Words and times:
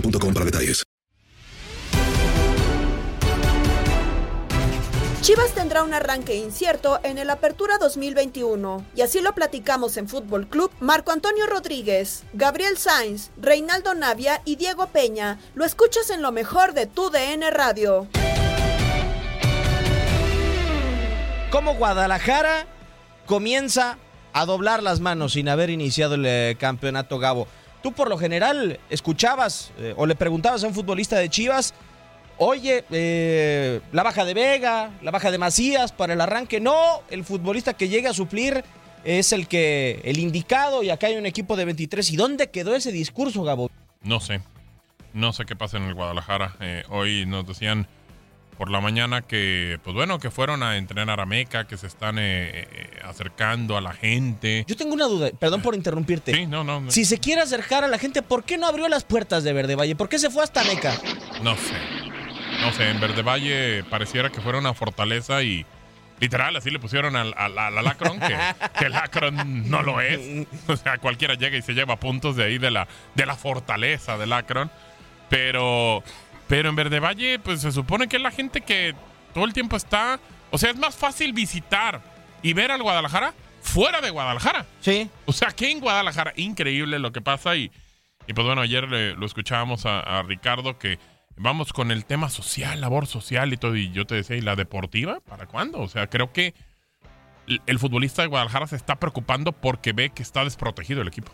boostmobile.com 0.00 0.34
para 0.34 0.44
detalles. 0.44 0.82
Chivas 5.22 5.50
tendrá 5.54 5.82
un 5.82 5.92
arranque 5.92 6.36
incierto 6.36 7.00
en 7.02 7.18
el 7.18 7.30
Apertura 7.30 7.78
2021 7.78 8.86
y 8.94 9.00
así 9.00 9.20
lo 9.20 9.34
platicamos 9.34 9.96
en 9.96 10.08
Fútbol 10.08 10.46
Club 10.46 10.70
Marco 10.78 11.10
Antonio 11.10 11.46
Rodríguez, 11.48 12.22
Gabriel 12.32 12.76
Sainz, 12.76 13.30
Reinaldo 13.36 13.94
Navia 13.94 14.40
y 14.44 14.54
Diego 14.54 14.86
Peña. 14.86 15.40
Lo 15.56 15.64
escuchas 15.64 16.10
en 16.10 16.22
lo 16.22 16.30
mejor 16.30 16.74
de 16.74 16.86
tu 16.86 17.10
DN 17.10 17.50
Radio. 17.50 18.06
Cómo 21.50 21.74
Guadalajara 21.74 22.66
comienza 23.26 23.98
a 24.32 24.46
doblar 24.46 24.80
las 24.80 25.00
manos 25.00 25.32
sin 25.32 25.48
haber 25.48 25.70
iniciado 25.70 26.14
el 26.14 26.26
eh, 26.26 26.56
campeonato 26.60 27.18
Gabo. 27.18 27.48
Tú 27.86 27.92
por 27.92 28.08
lo 28.08 28.18
general 28.18 28.80
escuchabas 28.90 29.70
eh, 29.78 29.94
o 29.96 30.06
le 30.06 30.16
preguntabas 30.16 30.64
a 30.64 30.66
un 30.66 30.74
futbolista 30.74 31.18
de 31.18 31.28
Chivas, 31.28 31.72
oye, 32.36 32.84
eh, 32.90 33.80
la 33.92 34.02
baja 34.02 34.24
de 34.24 34.34
Vega, 34.34 34.90
la 35.02 35.12
baja 35.12 35.30
de 35.30 35.38
Macías 35.38 35.92
para 35.92 36.14
el 36.14 36.20
arranque. 36.20 36.58
No, 36.58 37.02
el 37.10 37.22
futbolista 37.24 37.74
que 37.74 37.88
llega 37.88 38.10
a 38.10 38.12
suplir 38.12 38.64
es 39.04 39.32
el 39.32 39.46
que 39.46 40.00
el 40.02 40.18
indicado 40.18 40.82
y 40.82 40.90
acá 40.90 41.06
hay 41.06 41.14
un 41.14 41.26
equipo 41.26 41.54
de 41.54 41.64
23. 41.64 42.10
¿Y 42.10 42.16
dónde 42.16 42.50
quedó 42.50 42.74
ese 42.74 42.90
discurso, 42.90 43.44
Gabo? 43.44 43.70
No 44.02 44.18
sé. 44.18 44.40
No 45.12 45.32
sé 45.32 45.44
qué 45.44 45.54
pasa 45.54 45.76
en 45.76 45.84
el 45.84 45.94
Guadalajara. 45.94 46.56
Eh, 46.58 46.82
hoy 46.88 47.24
nos 47.24 47.46
decían 47.46 47.86
por 48.56 48.70
la 48.70 48.80
mañana 48.80 49.22
que, 49.22 49.78
pues 49.84 49.94
bueno, 49.94 50.18
que 50.18 50.30
fueron 50.30 50.62
a 50.62 50.76
entrenar 50.76 51.20
a 51.20 51.26
Meca, 51.26 51.66
que 51.66 51.76
se 51.76 51.86
están 51.86 52.18
eh, 52.18 52.22
eh, 52.70 53.00
acercando 53.04 53.76
a 53.76 53.80
la 53.80 53.92
gente. 53.92 54.64
Yo 54.66 54.76
tengo 54.76 54.94
una 54.94 55.06
duda, 55.06 55.30
perdón 55.38 55.62
por 55.62 55.74
interrumpirte. 55.74 56.32
Sí, 56.34 56.46
no, 56.46 56.64
no. 56.64 56.80
no. 56.80 56.90
Si 56.90 57.04
se 57.04 57.18
quiere 57.18 57.42
acercar 57.42 57.84
a 57.84 57.88
la 57.88 57.98
gente, 57.98 58.22
¿por 58.22 58.44
qué 58.44 58.58
no 58.58 58.66
abrió 58.66 58.88
las 58.88 59.04
puertas 59.04 59.44
de 59.44 59.52
Verde 59.52 59.76
Valle? 59.76 59.96
¿Por 59.96 60.08
qué 60.08 60.18
se 60.18 60.30
fue 60.30 60.42
hasta 60.42 60.64
Meca? 60.64 60.94
No 61.42 61.54
sé. 61.56 61.74
No 62.60 62.72
sé, 62.72 62.88
en 62.90 63.00
Verde 63.00 63.22
Valle 63.22 63.84
pareciera 63.84 64.30
que 64.30 64.40
fuera 64.40 64.58
una 64.58 64.72
fortaleza 64.72 65.42
y 65.42 65.66
literal 66.18 66.56
así 66.56 66.70
le 66.70 66.78
pusieron 66.78 67.16
al, 67.16 67.34
al, 67.36 67.58
al 67.58 67.78
Alacron, 67.78 68.18
que, 68.18 68.36
que 68.78 68.86
el 68.86 69.70
no 69.70 69.82
lo 69.82 70.00
es. 70.00 70.46
O 70.66 70.76
sea, 70.76 70.98
cualquiera 70.98 71.34
llega 71.34 71.56
y 71.56 71.62
se 71.62 71.74
lleva 71.74 71.96
puntos 71.96 72.36
de 72.36 72.44
ahí 72.44 72.58
de 72.58 72.70
la, 72.70 72.88
de 73.14 73.26
la 73.26 73.36
fortaleza 73.36 74.16
del 74.16 74.32
Akron. 74.32 74.70
Pero, 75.28 76.02
pero 76.48 76.68
en 76.68 76.76
Verde 76.76 77.00
Valle, 77.00 77.38
pues 77.38 77.60
se 77.62 77.72
supone 77.72 78.08
que 78.08 78.16
es 78.16 78.22
la 78.22 78.30
gente 78.30 78.60
que 78.60 78.94
todo 79.34 79.44
el 79.44 79.52
tiempo 79.52 79.76
está. 79.76 80.20
O 80.50 80.58
sea, 80.58 80.70
es 80.70 80.76
más 80.76 80.94
fácil 80.96 81.32
visitar 81.32 82.00
y 82.42 82.52
ver 82.52 82.70
al 82.70 82.82
Guadalajara 82.82 83.34
fuera 83.60 84.00
de 84.00 84.10
Guadalajara. 84.10 84.64
Sí. 84.80 85.10
O 85.26 85.32
sea, 85.32 85.50
que 85.50 85.70
en 85.70 85.80
Guadalajara, 85.80 86.32
increíble 86.36 86.98
lo 86.98 87.12
que 87.12 87.20
pasa. 87.20 87.56
Y, 87.56 87.70
y 88.26 88.32
pues 88.32 88.46
bueno, 88.46 88.60
ayer 88.62 88.88
le- 88.88 89.14
lo 89.14 89.26
escuchábamos 89.26 89.86
a, 89.86 90.00
a 90.00 90.22
Ricardo 90.22 90.78
que 90.78 90.98
vamos 91.36 91.72
con 91.72 91.90
el 91.90 92.04
tema 92.04 92.30
social, 92.30 92.80
labor 92.80 93.06
social 93.06 93.52
y 93.52 93.56
todo. 93.56 93.74
Y 93.76 93.90
yo 93.90 94.06
te 94.06 94.14
decía, 94.14 94.36
¿y 94.36 94.40
la 94.40 94.54
deportiva? 94.56 95.18
¿Para 95.20 95.46
cuándo? 95.46 95.80
O 95.80 95.88
sea, 95.88 96.06
creo 96.08 96.32
que 96.32 96.54
el, 97.48 97.60
el 97.66 97.78
futbolista 97.80 98.22
de 98.22 98.28
Guadalajara 98.28 98.66
se 98.68 98.76
está 98.76 98.96
preocupando 98.96 99.50
porque 99.52 99.92
ve 99.92 100.10
que 100.10 100.22
está 100.22 100.44
desprotegido 100.44 101.02
el 101.02 101.08
equipo. 101.08 101.32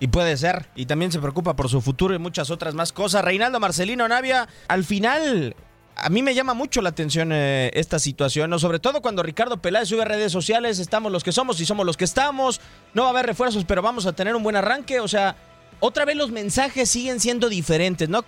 Y 0.00 0.08
puede 0.08 0.36
ser. 0.36 0.66
Y 0.74 0.86
también 0.86 1.12
se 1.12 1.20
preocupa 1.20 1.54
por 1.54 1.68
su 1.68 1.80
futuro 1.80 2.14
y 2.14 2.18
muchas 2.18 2.50
otras 2.50 2.74
más 2.74 2.92
cosas. 2.92 3.24
Reinaldo 3.24 3.60
Marcelino 3.60 4.06
Navia, 4.08 4.48
al 4.68 4.84
final, 4.84 5.54
a 5.96 6.08
mí 6.10 6.22
me 6.22 6.34
llama 6.34 6.54
mucho 6.54 6.82
la 6.82 6.90
atención 6.90 7.30
eh, 7.32 7.70
esta 7.74 7.98
situación, 7.98 8.50
¿no? 8.50 8.58
sobre 8.58 8.80
todo 8.80 9.00
cuando 9.00 9.22
Ricardo 9.22 9.58
Peláez 9.58 9.88
sube 9.88 10.02
a 10.02 10.06
redes 10.06 10.32
sociales, 10.32 10.78
estamos 10.78 11.12
los 11.12 11.22
que 11.22 11.32
somos 11.32 11.60
y 11.60 11.66
somos 11.66 11.86
los 11.86 11.96
que 11.96 12.04
estamos, 12.04 12.60
no 12.92 13.02
va 13.02 13.08
a 13.08 13.10
haber 13.12 13.26
refuerzos, 13.26 13.64
pero 13.64 13.82
vamos 13.82 14.06
a 14.06 14.12
tener 14.12 14.34
un 14.34 14.42
buen 14.42 14.56
arranque. 14.56 15.00
O 15.00 15.08
sea, 15.08 15.36
otra 15.80 16.04
vez 16.04 16.16
los 16.16 16.30
mensajes 16.30 16.90
siguen 16.90 17.20
siendo 17.20 17.48
diferentes, 17.48 18.08
¿no? 18.08 18.24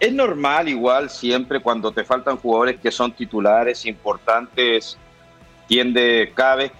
Es 0.00 0.12
normal 0.12 0.68
igual 0.68 1.08
siempre 1.08 1.60
cuando 1.60 1.92
te 1.92 2.04
faltan 2.04 2.36
jugadores 2.36 2.80
que 2.80 2.90
son 2.90 3.12
titulares 3.12 3.86
importantes, 3.86 4.98
tiende 5.68 6.32
cada 6.34 6.56
vez 6.56 6.72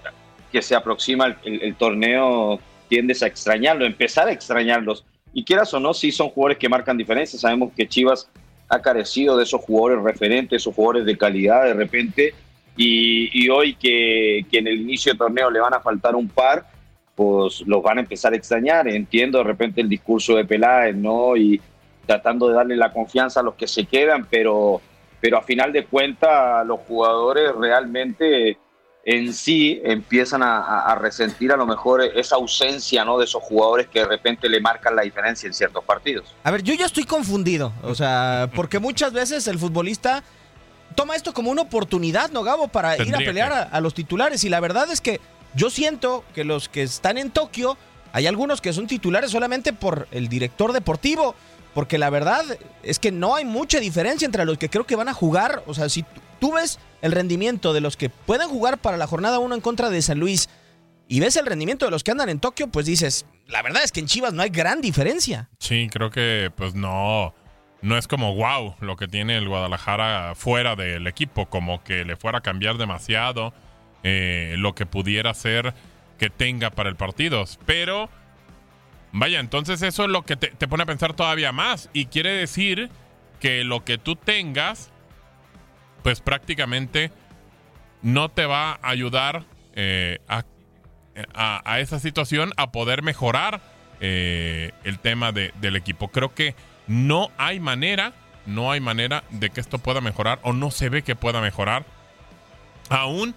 que 0.51 0.61
se 0.61 0.75
aproxima 0.75 1.35
el, 1.43 1.75
torneo, 1.75 2.59
tiendes 2.87 3.23
a 3.23 3.27
extrañarlo, 3.27 3.85
empezar 3.85 4.27
a 4.27 4.31
extrañarlos. 4.31 5.05
Y 5.33 5.43
quieras 5.43 5.73
o 5.73 5.79
no, 5.79 5.93
sí 5.93 6.11
son 6.11 6.29
jugadores 6.29 6.57
que 6.57 6.69
marcan 6.69 6.97
diferencia. 6.97 7.37
Sabemos 7.37 7.73
que 7.75 7.87
Chivas 7.87 8.29
ha 8.69 8.81
carecido 8.81 9.37
de 9.37 9.43
esos 9.43 9.61
jugadores 9.61 10.03
referentes, 10.03 10.61
esos 10.61 10.73
jugadores 10.73 11.05
de 11.05 11.17
calidad 11.17 11.65
de 11.65 11.73
repente. 11.73 12.33
Y, 12.77 13.29
y 13.33 13.49
hoy 13.49 13.75
que, 13.75 14.45
que 14.49 14.59
en 14.59 14.67
el 14.67 14.81
inicio 14.81 15.11
del 15.11 15.19
torneo 15.19 15.49
le 15.49 15.59
van 15.59 15.73
a 15.73 15.79
faltar 15.79 16.15
un 16.15 16.29
par, 16.29 16.65
pues 17.15 17.61
los 17.65 17.81
van 17.81 17.97
a 17.97 18.01
empezar 18.01 18.33
a 18.33 18.35
extrañar. 18.35 18.87
Entiendo 18.87 19.37
de 19.39 19.43
repente 19.45 19.81
el 19.81 19.89
discurso 19.89 20.35
de 20.35 20.45
Peláez, 20.45 20.95
¿no? 20.95 21.35
Y 21.35 21.61
tratando 22.05 22.47
de 22.47 22.55
darle 22.55 22.75
la 22.75 22.91
confianza 22.91 23.39
a 23.39 23.43
los 23.43 23.55
que 23.55 23.67
se 23.67 23.85
quedan, 23.85 24.27
pero, 24.29 24.81
pero 25.19 25.37
a 25.37 25.41
final 25.41 25.71
de 25.73 25.85
cuentas 25.85 26.65
los 26.65 26.79
jugadores 26.81 27.51
realmente 27.55 28.57
en 29.05 29.33
sí 29.33 29.79
empiezan 29.85 30.41
a, 30.43 30.95
resentir 30.99 31.51
a 31.51 31.57
lo 31.57 31.67
mejor 31.67 32.01
esa 32.01 32.35
ausencia, 32.37 33.05
¿no? 33.05 33.19
De 33.19 33.25
esos 33.25 33.41
jugadores 33.43 33.87
que 33.87 33.99
de 33.99 34.07
repente 34.07 34.49
le 34.49 34.59
marcan 34.59 34.95
la 34.95 35.03
diferencia 35.03 35.45
en 35.45 35.53
ciertos 35.53 35.83
partidos. 35.83 36.33
A 36.43 36.49
ver, 36.49 36.63
yo 36.63 36.73
ya 36.73 36.87
estoy 36.87 37.03
confundido. 37.03 37.71
O 37.83 37.93
sea, 37.93 38.49
porque 38.55 38.79
muchas 38.79 39.13
veces 39.13 39.47
el 39.47 39.59
futbolista 39.59 40.23
toma 40.95 41.15
esto 41.15 41.33
como 41.33 41.51
una 41.51 41.61
oportunidad, 41.61 42.31
¿no, 42.31 42.41
Gabo? 42.41 42.67
Para 42.67 42.97
ir 42.97 43.13
a 43.15 43.19
pelear 43.19 43.69
a 43.71 43.79
los 43.79 43.93
titulares. 43.93 44.43
Y 44.43 44.49
la 44.49 44.59
verdad 44.59 44.91
es 44.91 45.01
que 45.01 45.21
yo 45.53 45.69
siento 45.69 46.23
que 46.33 46.43
los 46.43 46.67
que 46.67 46.81
están 46.81 47.19
en 47.19 47.29
Tokio 47.29 47.77
hay 48.15 48.27
algunos 48.27 48.61
que 48.61 48.71
son 48.71 48.87
titulares 48.87 49.29
solamente 49.29 49.73
por 49.73 50.07
el 50.11 50.29
director 50.29 50.71
deportivo, 50.71 51.35
porque 51.75 51.97
la 51.97 52.09
verdad 52.09 52.43
es 52.83 52.99
que 52.99 53.11
no 53.11 53.35
hay 53.35 53.43
mucha 53.43 53.81
diferencia 53.81 54.25
entre 54.25 54.45
los 54.45 54.57
que 54.57 54.69
creo 54.69 54.85
que 54.85 54.95
van 54.95 55.09
a 55.09 55.13
jugar. 55.13 55.61
O 55.67 55.73
sea, 55.73 55.89
si 55.89 56.05
tú 56.39 56.53
ves 56.53 56.79
el 57.01 57.11
rendimiento 57.11 57.73
de 57.73 57.81
los 57.81 57.97
que 57.97 58.09
pueden 58.09 58.47
jugar 58.47 58.77
para 58.77 58.95
la 58.95 59.07
jornada 59.07 59.39
1 59.39 59.55
en 59.55 59.61
contra 59.61 59.89
de 59.89 60.01
San 60.01 60.17
Luis 60.17 60.49
y 61.09 61.19
ves 61.19 61.35
el 61.35 61.45
rendimiento 61.45 61.83
de 61.83 61.91
los 61.91 62.05
que 62.05 62.11
andan 62.11 62.29
en 62.29 62.39
Tokio, 62.39 62.69
pues 62.69 62.85
dices, 62.85 63.25
la 63.47 63.61
verdad 63.61 63.83
es 63.83 63.91
que 63.91 63.99
en 63.99 64.07
Chivas 64.07 64.33
no 64.33 64.41
hay 64.41 64.51
gran 64.51 64.79
diferencia. 64.79 65.49
Sí, 65.59 65.89
creo 65.91 66.11
que 66.11 66.49
pues 66.55 66.75
no, 66.75 67.35
no 67.81 67.97
es 67.97 68.07
como 68.07 68.33
wow 68.35 68.75
lo 68.79 68.95
que 68.95 69.09
tiene 69.09 69.35
el 69.35 69.49
Guadalajara 69.49 70.33
fuera 70.33 70.77
del 70.77 71.05
equipo, 71.07 71.47
como 71.47 71.83
que 71.83 72.05
le 72.05 72.15
fuera 72.15 72.37
a 72.37 72.41
cambiar 72.41 72.77
demasiado 72.77 73.53
eh, 74.03 74.55
lo 74.57 74.75
que 74.75 74.85
pudiera 74.85 75.33
ser 75.33 75.73
que 76.17 76.29
tenga 76.29 76.69
para 76.69 76.87
el 76.87 76.95
partido. 76.95 77.43
Pero, 77.65 78.09
vaya, 79.19 79.39
entonces 79.39 79.81
eso 79.81 80.03
es 80.03 80.09
lo 80.09 80.23
que 80.23 80.35
te, 80.35 80.67
pone 80.67 80.83
a 80.83 80.85
pensar 80.85 81.13
todavía 81.13 81.51
más 81.51 81.89
y 81.93 82.05
quiere 82.05 82.31
decir 82.31 82.89
que 83.39 83.63
lo 83.63 83.83
que 83.83 83.97
tú 83.97 84.15
tengas, 84.15 84.91
pues 86.03 86.21
prácticamente 86.21 87.11
no 88.01 88.29
te 88.29 88.45
va 88.45 88.71
a 88.73 88.89
ayudar 88.89 89.43
eh, 89.73 90.19
a 90.27 90.43
a, 91.33 91.79
esa 91.79 91.99
situación 91.99 92.51
a 92.57 92.71
poder 92.71 93.01
mejorar 93.01 93.61
eh, 93.99 94.71
el 94.83 94.99
tema 94.99 95.31
de, 95.31 95.53
del 95.61 95.75
equipo. 95.75 96.09
Creo 96.09 96.33
que 96.33 96.55
no 96.87 97.31
hay 97.37 97.59
manera, 97.59 98.13
no 98.45 98.71
hay 98.71 98.79
manera 98.79 99.23
de 99.29 99.49
que 99.49 99.61
esto 99.61 99.79
pueda 99.79 100.01
mejorar 100.01 100.39
o 100.43 100.53
no 100.53 100.71
se 100.71 100.89
ve 100.89 101.03
que 101.03 101.15
pueda 101.15 101.41
mejorar 101.41 101.85
aún 102.89 103.35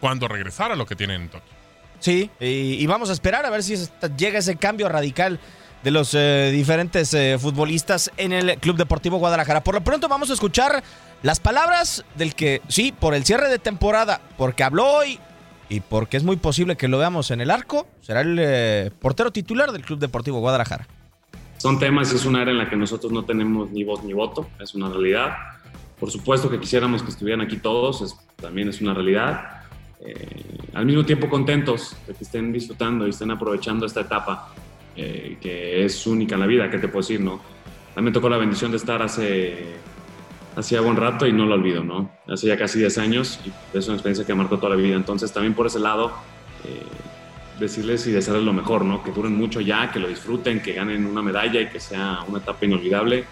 cuando 0.00 0.28
regresara 0.28 0.74
a 0.74 0.76
lo 0.76 0.86
que 0.86 0.96
tienen 0.96 1.22
en 1.22 1.28
Tokio. 1.28 1.55
Sí, 1.98 2.30
y, 2.40 2.74
y, 2.74 2.86
vamos 2.86 3.10
a 3.10 3.12
esperar 3.12 3.46
a 3.46 3.50
ver 3.50 3.62
si 3.62 3.74
llega 4.16 4.38
ese 4.38 4.56
cambio 4.56 4.88
radical 4.88 5.40
de 5.86 5.92
los 5.92 6.14
eh, 6.14 6.50
diferentes 6.52 7.14
eh, 7.14 7.38
futbolistas 7.38 8.10
en 8.16 8.32
el 8.32 8.58
Club 8.58 8.76
Deportivo 8.76 9.18
Guadalajara. 9.18 9.62
Por 9.62 9.76
lo 9.76 9.82
pronto 9.82 10.08
vamos 10.08 10.30
a 10.30 10.32
escuchar 10.32 10.82
las 11.22 11.38
palabras 11.38 12.04
del 12.16 12.34
que, 12.34 12.60
sí, 12.66 12.92
por 12.92 13.14
el 13.14 13.24
cierre 13.24 13.48
de 13.48 13.60
temporada, 13.60 14.20
porque 14.36 14.64
habló 14.64 14.84
hoy 14.84 15.20
y 15.68 15.78
porque 15.78 16.16
es 16.16 16.24
muy 16.24 16.38
posible 16.38 16.76
que 16.76 16.88
lo 16.88 16.98
veamos 16.98 17.30
en 17.30 17.40
el 17.40 17.52
arco, 17.52 17.86
será 18.00 18.22
el 18.22 18.36
eh, 18.40 18.90
portero 19.00 19.30
titular 19.30 19.70
del 19.70 19.82
Club 19.82 20.00
Deportivo 20.00 20.40
Guadalajara. 20.40 20.88
Son 21.58 21.78
temas, 21.78 22.12
es 22.12 22.24
un 22.24 22.34
área 22.34 22.50
en 22.50 22.58
la 22.58 22.68
que 22.68 22.74
nosotros 22.74 23.12
no 23.12 23.24
tenemos 23.24 23.70
ni 23.70 23.84
voz 23.84 24.02
ni 24.02 24.12
voto, 24.12 24.48
es 24.58 24.74
una 24.74 24.88
realidad. 24.88 25.36
Por 26.00 26.10
supuesto 26.10 26.50
que 26.50 26.58
quisiéramos 26.58 27.04
que 27.04 27.10
estuvieran 27.10 27.46
aquí 27.46 27.58
todos, 27.58 28.02
es, 28.02 28.16
también 28.34 28.68
es 28.68 28.80
una 28.80 28.92
realidad. 28.92 29.55
Eh, 30.00 30.44
al 30.74 30.84
mismo 30.84 31.04
tiempo 31.04 31.28
contentos 31.28 31.96
de 32.06 32.14
que 32.14 32.24
estén 32.24 32.52
disfrutando 32.52 33.06
y 33.06 33.10
estén 33.10 33.30
aprovechando 33.30 33.86
esta 33.86 34.02
etapa 34.02 34.52
eh, 34.94 35.38
que 35.40 35.84
es 35.84 36.06
única 36.06 36.34
en 36.34 36.40
la 36.40 36.46
vida, 36.46 36.70
¿qué 36.70 36.78
te 36.78 36.88
puedo 36.88 37.00
decir? 37.00 37.20
No? 37.20 37.40
También 37.94 38.12
tocó 38.12 38.28
la 38.28 38.36
bendición 38.36 38.70
de 38.70 38.76
estar 38.76 39.02
hace 39.02 39.76
hacía 40.56 40.80
buen 40.80 40.96
rato 40.96 41.26
y 41.26 41.32
no 41.32 41.44
lo 41.44 41.54
olvido, 41.54 41.84
¿no? 41.84 42.10
Hace 42.26 42.46
ya 42.46 42.56
casi 42.56 42.78
10 42.78 42.98
años 42.98 43.40
y 43.44 43.76
es 43.76 43.86
una 43.86 43.96
experiencia 43.96 44.24
que 44.24 44.34
marcó 44.34 44.56
toda 44.56 44.70
la 44.70 44.76
vida. 44.76 44.96
Entonces, 44.96 45.32
también 45.32 45.54
por 45.54 45.66
ese 45.66 45.78
lado, 45.78 46.12
eh, 46.64 46.82
decirles 47.60 48.06
y 48.06 48.12
desearles 48.12 48.44
lo 48.44 48.52
mejor, 48.52 48.84
¿no? 48.84 49.02
Que 49.02 49.12
duren 49.12 49.36
mucho 49.36 49.60
ya, 49.60 49.90
que 49.92 49.98
lo 49.98 50.08
disfruten, 50.08 50.62
que 50.62 50.72
ganen 50.72 51.06
una 51.06 51.22
medalla 51.22 51.60
y 51.60 51.68
que 51.68 51.78
sea 51.78 52.20
una 52.26 52.38
etapa 52.38 52.64
inolvidable. 52.64 53.24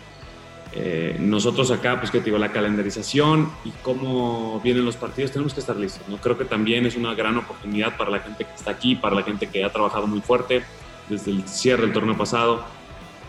Eh, 0.76 1.16
nosotros 1.20 1.70
acá, 1.70 2.00
pues 2.00 2.10
que 2.10 2.18
te 2.18 2.26
digo, 2.26 2.38
la 2.38 2.50
calendarización 2.50 3.48
y 3.64 3.70
cómo 3.82 4.60
vienen 4.62 4.84
los 4.84 4.96
partidos, 4.96 5.30
tenemos 5.30 5.54
que 5.54 5.60
estar 5.60 5.76
listos, 5.76 6.08
¿no? 6.08 6.16
Creo 6.16 6.36
que 6.36 6.44
también 6.44 6.84
es 6.84 6.96
una 6.96 7.14
gran 7.14 7.36
oportunidad 7.38 7.96
para 7.96 8.10
la 8.10 8.18
gente 8.18 8.44
que 8.44 8.54
está 8.54 8.72
aquí, 8.72 8.96
para 8.96 9.14
la 9.14 9.22
gente 9.22 9.46
que 9.46 9.64
ha 9.64 9.70
trabajado 9.70 10.08
muy 10.08 10.20
fuerte 10.20 10.64
desde 11.08 11.30
el 11.30 11.46
cierre 11.46 11.82
del 11.82 11.92
torneo 11.92 12.16
pasado. 12.16 12.64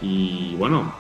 Y 0.01 0.55
bueno, 0.55 0.93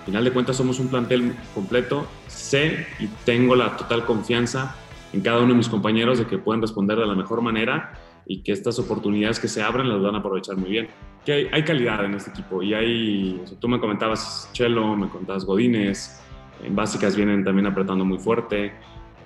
al 0.00 0.06
final 0.06 0.24
de 0.24 0.32
cuentas 0.32 0.56
somos 0.56 0.80
un 0.80 0.88
plantel 0.88 1.36
completo. 1.54 2.08
Sé 2.26 2.88
y 2.98 3.06
tengo 3.24 3.54
la 3.54 3.76
total 3.76 4.04
confianza 4.04 4.74
en 5.12 5.20
cada 5.20 5.38
uno 5.38 5.48
de 5.48 5.54
mis 5.54 5.68
compañeros 5.68 6.18
de 6.18 6.26
que 6.26 6.38
pueden 6.38 6.62
responder 6.62 6.98
de 6.98 7.06
la 7.06 7.14
mejor 7.14 7.42
manera 7.42 7.92
y 8.26 8.42
que 8.42 8.52
estas 8.52 8.78
oportunidades 8.78 9.40
que 9.40 9.48
se 9.48 9.62
abren 9.62 9.88
las 9.88 10.00
van 10.00 10.14
a 10.14 10.18
aprovechar 10.18 10.56
muy 10.56 10.70
bien. 10.70 10.88
Que 11.24 11.32
hay, 11.32 11.48
hay 11.52 11.62
calidad 11.64 12.04
en 12.04 12.14
este 12.14 12.30
equipo 12.30 12.62
y 12.62 12.74
hay, 12.74 13.40
o 13.42 13.46
sea, 13.46 13.58
tú 13.58 13.68
me 13.68 13.78
comentabas 13.78 14.48
Chelo, 14.52 14.96
me 14.96 15.08
contabas 15.08 15.44
Godínez, 15.44 16.20
en 16.62 16.74
básicas 16.74 17.16
vienen 17.16 17.44
también 17.44 17.66
apretando 17.66 18.04
muy 18.04 18.18
fuerte. 18.18 18.72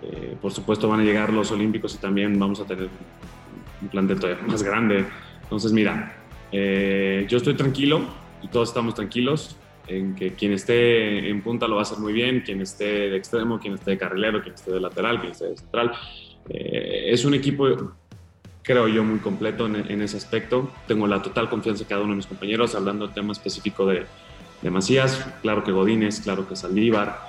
Eh, 0.03 0.37
por 0.41 0.53
supuesto 0.53 0.89
van 0.89 1.01
a 1.01 1.05
llegar 1.05 1.33
los 1.33 1.51
Olímpicos 1.51 1.95
y 1.95 1.99
también 1.99 2.39
vamos 2.39 2.61
a 2.61 2.67
tener 2.67 2.89
un 3.81 3.89
plantel 3.89 4.21
todavía 4.21 4.47
más 4.47 4.63
grande. 4.63 5.05
Entonces 5.43 5.73
mira, 5.73 6.17
eh, 6.53 7.27
yo 7.29 7.39
estoy 7.39 7.55
tranquilo 7.55 8.03
y 8.43 8.49
todos 8.49 8.69
estamos 8.69 8.95
tranquilos 8.95 9.57
en 9.89 10.15
que 10.15 10.33
quien 10.35 10.53
esté 10.53 11.29
en 11.31 11.43
punta 11.43 11.69
lo 11.69 11.77
va 11.77 11.83
a 11.83 11.83
hacer 11.83 11.99
muy 11.99 12.13
bien, 12.13 12.41
quien 12.41 12.61
esté 12.61 13.11
de 13.11 13.17
extremo, 13.17 13.59
quien 13.59 13.75
esté 13.75 13.93
de 13.93 13.99
carrilero, 13.99 14.43
quien 14.43 14.55
esté 14.55 14.73
de 14.73 14.81
lateral, 14.81 15.21
quien 15.21 15.33
esté 15.33 15.47
de 15.47 15.57
central. 15.57 15.93
Eh, 16.49 17.07
es 17.09 17.25
un 17.25 17.35
equipo, 17.35 17.67
creo 18.67 18.89
yo, 18.89 19.05
muy 19.05 19.21
completo 19.21 19.67
en, 19.67 19.77
en, 19.91 20.03
ese 20.03 20.17
aspecto. 20.17 20.71
Tengo 20.89 21.07
la 21.07 21.23
total 21.23 21.49
confianza 21.49 21.85
en 21.85 21.89
cada 21.89 22.03
uno 22.03 22.11
de 22.11 22.17
mis 22.17 22.27
compañeros, 22.27 22.75
hablando 22.75 23.07
del 23.07 23.15
tema 23.15 23.33
específico 23.33 23.87
de, 23.87 24.05
de 24.61 24.71
Macías, 24.71 25.25
claro 25.43 25.63
que 25.63 25.73
Godínez, 25.73 26.21
claro 26.21 26.49
que 26.49 26.57
Saldívar, 26.57 27.21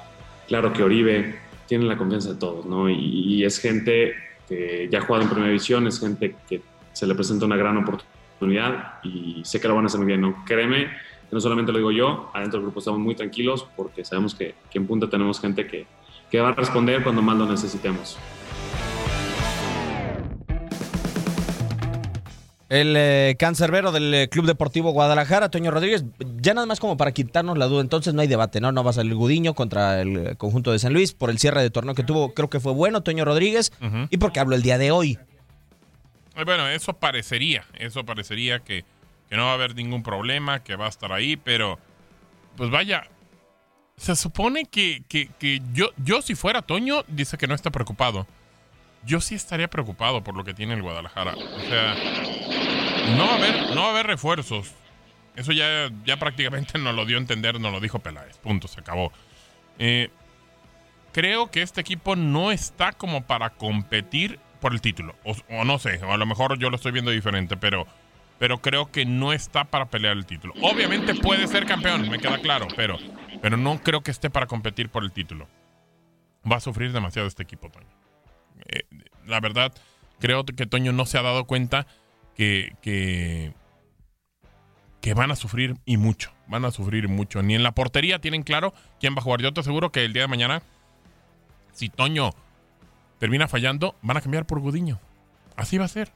claro 0.48 0.74
que 0.74 0.84
Oribe, 0.84 1.40
tienen 1.68 1.88
la 1.88 1.98
confianza 1.98 2.30
de 2.30 2.40
todos, 2.40 2.66
¿no? 2.66 2.90
Y, 2.90 2.96
y 2.96 3.44
es 3.44 3.60
gente 3.60 4.16
que 4.48 4.88
ya 4.90 5.00
ha 5.00 5.02
jugado 5.02 5.24
en 5.24 5.30
primera 5.30 5.50
división, 5.50 5.86
es 5.88 6.00
gente 6.00 6.36
que 6.50 6.62
se 6.94 7.06
le 7.06 7.14
presenta 7.14 7.46
una 7.46 7.58
gran 7.58 7.78
oportunidad 7.78 9.04
y 9.04 9.42
sé 9.44 9.60
que 9.60 9.68
lo 9.68 9.76
van 9.76 9.84
a 9.84 9.88
hacer 9.88 10.00
muy 10.00 10.08
bien, 10.08 10.22
¿no? 10.22 10.44
Créeme 10.46 10.86
que 10.86 11.36
no 11.36 11.42
solamente 11.42 11.72
lo 11.72 11.78
digo 11.78 11.92
yo, 11.92 12.32
adentro 12.34 12.60
del 12.60 12.66
grupo 12.66 12.80
estamos 12.80 13.00
muy 13.00 13.14
tranquilos 13.14 13.68
porque 13.76 14.06
sabemos 14.06 14.34
que, 14.34 14.56
que 14.72 14.78
en 14.78 14.88
punta 14.88 15.10
tenemos 15.10 15.40
gente 15.40 15.68
que, 15.68 15.86
que, 16.32 16.40
va 16.40 16.50
a 16.50 16.54
responder 16.54 17.04
cuando 17.04 17.22
más 17.22 17.38
lo 17.38 17.46
necesitemos. 17.46 18.18
El 22.70 22.96
eh, 22.98 23.36
cancerbero 23.40 23.94
del 23.94 24.14
eh, 24.14 24.28
Club 24.28 24.46
Deportivo 24.46 24.92
Guadalajara, 24.92 25.50
Toño 25.50 25.72
Rodríguez, 25.72 26.04
ya 26.42 26.54
nada 26.54 26.68
más 26.68 26.82
como 26.82 26.98
para 26.98 27.14
quitarnos 27.14 27.58
la 27.58 27.68
duda, 27.68 27.82
entonces 27.82 28.14
no 28.14 28.22
hay 28.22 28.28
debate, 28.28 28.60
¿no? 28.60 28.74
No 28.74 28.84
va 28.84 28.90
a 28.90 28.94
salir 28.94 29.16
Gudiño 29.16 29.54
contra 29.54 30.02
el 30.02 30.18
eh, 30.18 30.36
conjunto 30.36 30.74
de 30.74 30.80
San 30.80 30.94
Luis 30.94 31.14
por 31.14 31.30
el 31.30 31.40
cierre 31.40 31.62
de 31.62 31.70
torneo 31.70 31.96
que 31.96 32.04
tuvo, 32.04 32.34
creo 32.34 32.50
que 32.50 32.60
fue 32.60 32.74
bueno 32.74 33.04
Toño 33.04 33.24
Rodríguez, 33.24 33.72
uh 33.80 33.86
-huh. 33.86 34.08
y 34.10 34.18
porque 34.18 34.42
habló 34.42 34.56
el 34.56 34.64
día 34.64 34.78
de 34.78 34.92
hoy. 34.92 35.18
Bueno, 36.46 36.68
eso 36.68 36.94
parecería, 36.94 37.64
eso 37.80 38.06
parecería 38.06 38.60
que, 38.60 38.84
que 39.30 39.38
no 39.38 39.46
va 39.46 39.52
a 39.52 39.54
haber 39.54 39.74
ningún 39.74 40.04
problema, 40.04 40.62
que 40.62 40.76
va 40.76 40.88
a 40.88 40.90
estar 40.90 41.12
ahí, 41.14 41.38
pero 41.38 41.80
pues 42.58 42.70
vaya, 42.70 43.08
se 43.96 44.16
supone 44.16 44.66
que, 44.66 45.04
que, 45.08 45.30
que, 45.40 45.62
yo, 45.74 45.92
yo 46.04 46.22
si 46.22 46.36
fuera 46.36 46.62
Toño, 46.62 47.04
dice 47.08 47.38
que 47.38 47.48
no 47.48 47.56
está 47.56 47.72
preocupado. 47.72 48.28
Yo 49.04 49.22
sí 49.22 49.36
estaría 49.36 49.70
preocupado 49.70 50.24
por 50.24 50.36
lo 50.36 50.44
que 50.44 50.54
tiene 50.54 50.74
el 50.74 50.82
Guadalajara. 50.82 51.36
O 51.36 51.62
sea, 51.62 51.96
no 53.16 53.26
va 53.26 53.34
a 53.34 53.38
haber, 53.38 53.76
no 53.76 53.82
va 53.82 53.88
a 53.88 53.92
haber 53.92 54.08
refuerzos. 54.08 54.74
Eso 55.36 55.52
ya, 55.52 55.90
ya 56.04 56.18
prácticamente 56.18 56.78
nos 56.80 56.96
lo 56.96 57.06
dio 57.06 57.18
a 57.18 57.22
entender, 57.22 57.60
nos 57.60 57.72
lo 57.72 57.80
dijo 57.80 58.00
Peláez. 58.00 58.38
Punto, 58.38 58.68
se 58.68 58.80
acabó. 58.80 59.12
Eh, 59.80 60.10
creo 61.14 61.50
que 61.50 61.62
este 61.62 61.82
equipo 61.82 62.16
no 62.16 62.52
está 62.52 62.92
como 62.92 63.24
para 63.24 63.52
competir 63.52 64.40
por 64.60 64.74
el 64.74 64.82
título. 64.82 65.16
O, 65.24 65.64
no 65.64 65.80
sé, 65.80 66.00
a 66.04 66.18
lo 66.18 66.26
mejor 66.26 66.58
yo 66.58 66.70
lo 66.70 66.76
estoy 66.76 66.92
viendo 66.92 67.12
diferente, 67.12 67.58
pero 67.58 67.88
pero 68.40 68.60
creo 68.60 68.92
que 68.92 69.04
no 69.04 69.34
está 69.34 69.64
para 69.64 69.86
pelear 69.86 70.16
el 70.16 70.28
título. 70.28 70.54
Obviamente 70.62 71.16
puede 71.16 71.48
ser 71.48 71.66
campeón, 71.66 72.08
me 72.08 72.20
queda 72.20 72.38
claro, 72.38 72.68
pero, 72.76 72.98
pero 73.42 73.58
no 73.58 73.82
creo 73.82 74.02
que 74.02 74.12
esté 74.12 74.30
para 74.30 74.46
competir 74.46 74.90
por 74.90 75.04
el 75.04 75.12
título. 75.12 75.48
Va 76.50 76.58
a 76.58 76.60
sufrir 76.60 76.92
demasiado 76.92 77.28
este 77.28 77.42
equipo, 77.42 77.70
Toño. 77.72 77.88
Eh, 78.66 78.84
la 79.26 79.40
verdad, 79.40 79.74
creo 80.20 80.46
que 80.46 80.66
Toño 80.66 80.92
no 80.92 81.06
se 81.06 81.18
ha 81.18 81.22
dado 81.22 81.46
cuenta 81.46 81.88
que, 82.36 82.76
que, 82.82 83.54
que 85.02 85.14
van 85.14 85.32
a 85.32 85.36
sufrir 85.36 85.76
y 85.86 85.98
mucho. 85.98 86.32
Van 86.48 86.66
a 86.66 86.72
sufrir 86.72 87.08
mucho. 87.10 87.42
Ni 87.44 87.56
en 87.56 87.64
la 87.64 87.74
portería 87.74 88.20
tienen 88.20 88.44
claro 88.44 88.74
quién 89.00 89.16
va 89.16 89.20
a 89.20 89.24
jugar. 89.24 89.42
Yo 89.42 89.54
te 89.54 89.62
aseguro 89.62 89.92
que 89.92 90.06
el 90.06 90.14
día 90.14 90.24
de 90.24 90.28
mañana, 90.28 90.62
si 91.74 91.90
Toño 91.90 92.32
termina 93.20 93.48
fallando, 93.48 93.96
van 94.02 94.18
a 94.18 94.22
cambiar 94.22 94.46
por 94.46 94.60
Gudiño. 94.60 95.00
Así 95.56 95.78
va 95.78 95.86
a 95.86 95.90
ser. 95.90 96.12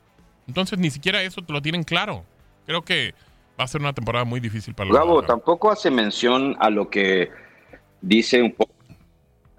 Entonces 0.48 0.80
ni 0.80 0.90
siquiera 0.90 1.22
eso 1.22 1.42
te 1.42 1.54
lo 1.54 1.62
tienen 1.62 1.84
claro. 1.84 2.24
Creo 2.66 2.84
que 2.84 3.14
va 3.60 3.66
a 3.66 3.68
ser 3.68 3.82
una 3.82 3.94
temporada 3.94 4.26
muy 4.26 4.40
difícil 4.40 4.74
para 4.74 4.90
los 4.90 4.98
Gabo, 4.98 5.24
tampoco 5.24 5.72
hace 5.72 5.92
mención 5.92 6.56
a 6.60 6.70
lo 6.70 6.90
que 6.90 7.30
dice 8.02 8.42
un 8.42 8.52
poco 8.52 8.71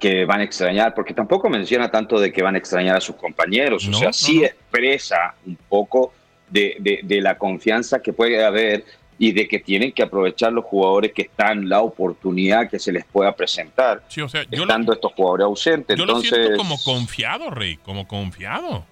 que 0.02 0.25
van 0.25 0.40
a 0.40 0.42
extrañar, 0.42 0.94
porque 0.94 1.14
tampoco 1.14 1.49
menciona 1.49 1.88
tanto 1.88 2.18
de 2.18 2.32
que 2.32 2.42
van 2.42 2.56
a 2.56 2.59
extrañar 2.59 2.97
a 2.97 3.00
sus 3.00 3.14
compañeros. 3.14 3.87
No, 3.87 3.97
o 3.97 4.00
sea, 4.00 4.09
no, 4.09 4.12
sí 4.12 4.40
no. 4.40 4.47
expresa 4.47 5.37
un 5.47 5.56
poco 5.68 6.12
de, 6.50 6.75
de, 6.80 7.00
de, 7.04 7.21
la 7.21 7.38
confianza 7.38 8.02
que 8.02 8.12
puede 8.12 8.44
haber 8.44 8.85
y 9.16 9.30
de 9.30 9.47
que 9.47 9.61
tienen 9.61 9.92
que 9.92 10.02
aprovechar 10.02 10.52
los 10.52 10.64
jugadores 10.64 11.12
que 11.12 11.23
están, 11.23 11.68
la 11.68 11.82
oportunidad 11.82 12.68
que 12.68 12.80
se 12.80 12.90
les 12.90 13.04
pueda 13.04 13.37
presentar, 13.37 14.02
sí, 14.09 14.21
o 14.21 14.28
sea, 14.28 14.42
estando 14.50 14.90
lo, 14.90 14.94
estos 14.94 15.12
jugadores 15.12 15.44
ausentes. 15.44 15.97
Yo 15.97 16.02
Entonces, 16.02 16.30
lo 16.32 16.37
siento 16.37 16.56
como 16.56 16.82
confiado, 16.82 17.50
Rey, 17.50 17.76
como 17.76 18.09
confiado. 18.09 18.85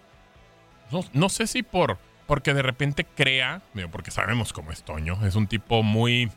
No, 0.92 1.04
no 1.12 1.28
sé 1.28 1.48
si 1.48 1.64
por, 1.64 1.98
porque 2.28 2.54
de 2.54 2.62
repente 2.62 3.04
crea, 3.04 3.62
porque 3.90 4.12
sabemos 4.12 4.52
cómo 4.52 4.70
es 4.70 4.84
Toño, 4.84 5.18
es 5.26 5.34
un 5.34 5.48
tipo 5.48 5.82
muy 5.82 6.30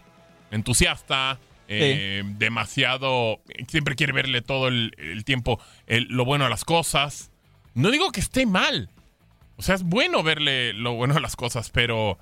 entusiasta, 0.49 1.37
eh, 1.67 2.23
demasiado, 2.37 3.39
siempre 3.67 3.95
quiere 3.95 4.13
verle 4.13 4.41
todo 4.41 4.67
el, 4.67 4.93
el 4.97 5.23
tiempo 5.25 5.59
el- 5.87 6.07
lo 6.09 6.25
bueno 6.25 6.45
a 6.45 6.49
las 6.49 6.65
cosas. 6.65 7.31
No 7.73 7.89
digo 7.91 8.11
que 8.11 8.19
esté 8.19 8.45
mal, 8.45 8.89
o 9.57 9.61
sea, 9.61 9.75
es 9.75 9.83
bueno 9.83 10.23
verle 10.23 10.73
lo 10.73 10.93
bueno 10.93 11.15
a 11.15 11.19
las 11.19 11.35
cosas, 11.35 11.69
pero... 11.69 12.17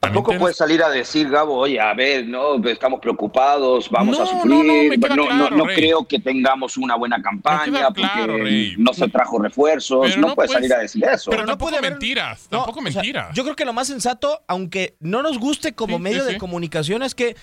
Tampoco 0.00 0.30
tienes- 0.30 0.40
puedes 0.40 0.56
salir 0.56 0.82
a 0.82 0.88
decir, 0.88 1.28
Gabo, 1.28 1.58
oye, 1.58 1.78
a 1.78 1.92
ver, 1.92 2.26
no, 2.26 2.56
estamos 2.66 3.00
preocupados, 3.00 3.90
vamos 3.90 4.16
No, 4.16 4.22
a 4.22 4.24
no, 4.24 4.30
sufrir. 4.40 4.54
no, 4.54 4.64
me 4.88 4.98
queda 4.98 5.08
no, 5.14 5.16
no, 5.24 5.28
claro, 5.28 5.56
no 5.58 5.66
Rey. 5.66 5.76
creo 5.76 6.04
que 6.08 6.18
tengamos 6.18 6.78
una 6.78 6.96
buena 6.96 7.20
campaña 7.20 7.92
claro, 7.92 8.32
porque 8.32 8.42
Rey. 8.42 8.74
no 8.78 8.94
se 8.94 9.08
trajo 9.10 9.38
refuerzos. 9.38 10.06
Pero 10.08 10.20
no, 10.22 10.28
no 10.28 10.34
puedes 10.34 10.52
salir 10.52 10.72
a 10.72 10.78
decir 10.78 11.04
eso. 11.04 11.30
Pero 11.30 11.42
no 11.42 11.48
tampoco 11.48 11.66
puede 11.68 11.76
haber- 11.80 11.90
mentiras, 11.92 12.48
No, 12.50 12.58
tampoco 12.64 12.78
o 12.80 12.82
sea, 12.90 12.92
mentiras. 13.02 13.34
yo 13.36 13.42
creo 13.42 13.54
que 13.56 13.66
lo 13.66 13.74
más 13.74 13.88
sensato, 13.88 14.40
aunque 14.48 14.94
no 15.00 15.22
nos 15.22 15.36
guste 15.38 15.74
como 15.74 15.98
Sí, 15.98 16.02
medio 16.02 16.20
sí, 16.22 16.26
de 16.28 16.32
sí. 16.32 16.38
comunicación, 16.38 17.02
es 17.02 17.14
que 17.14 17.36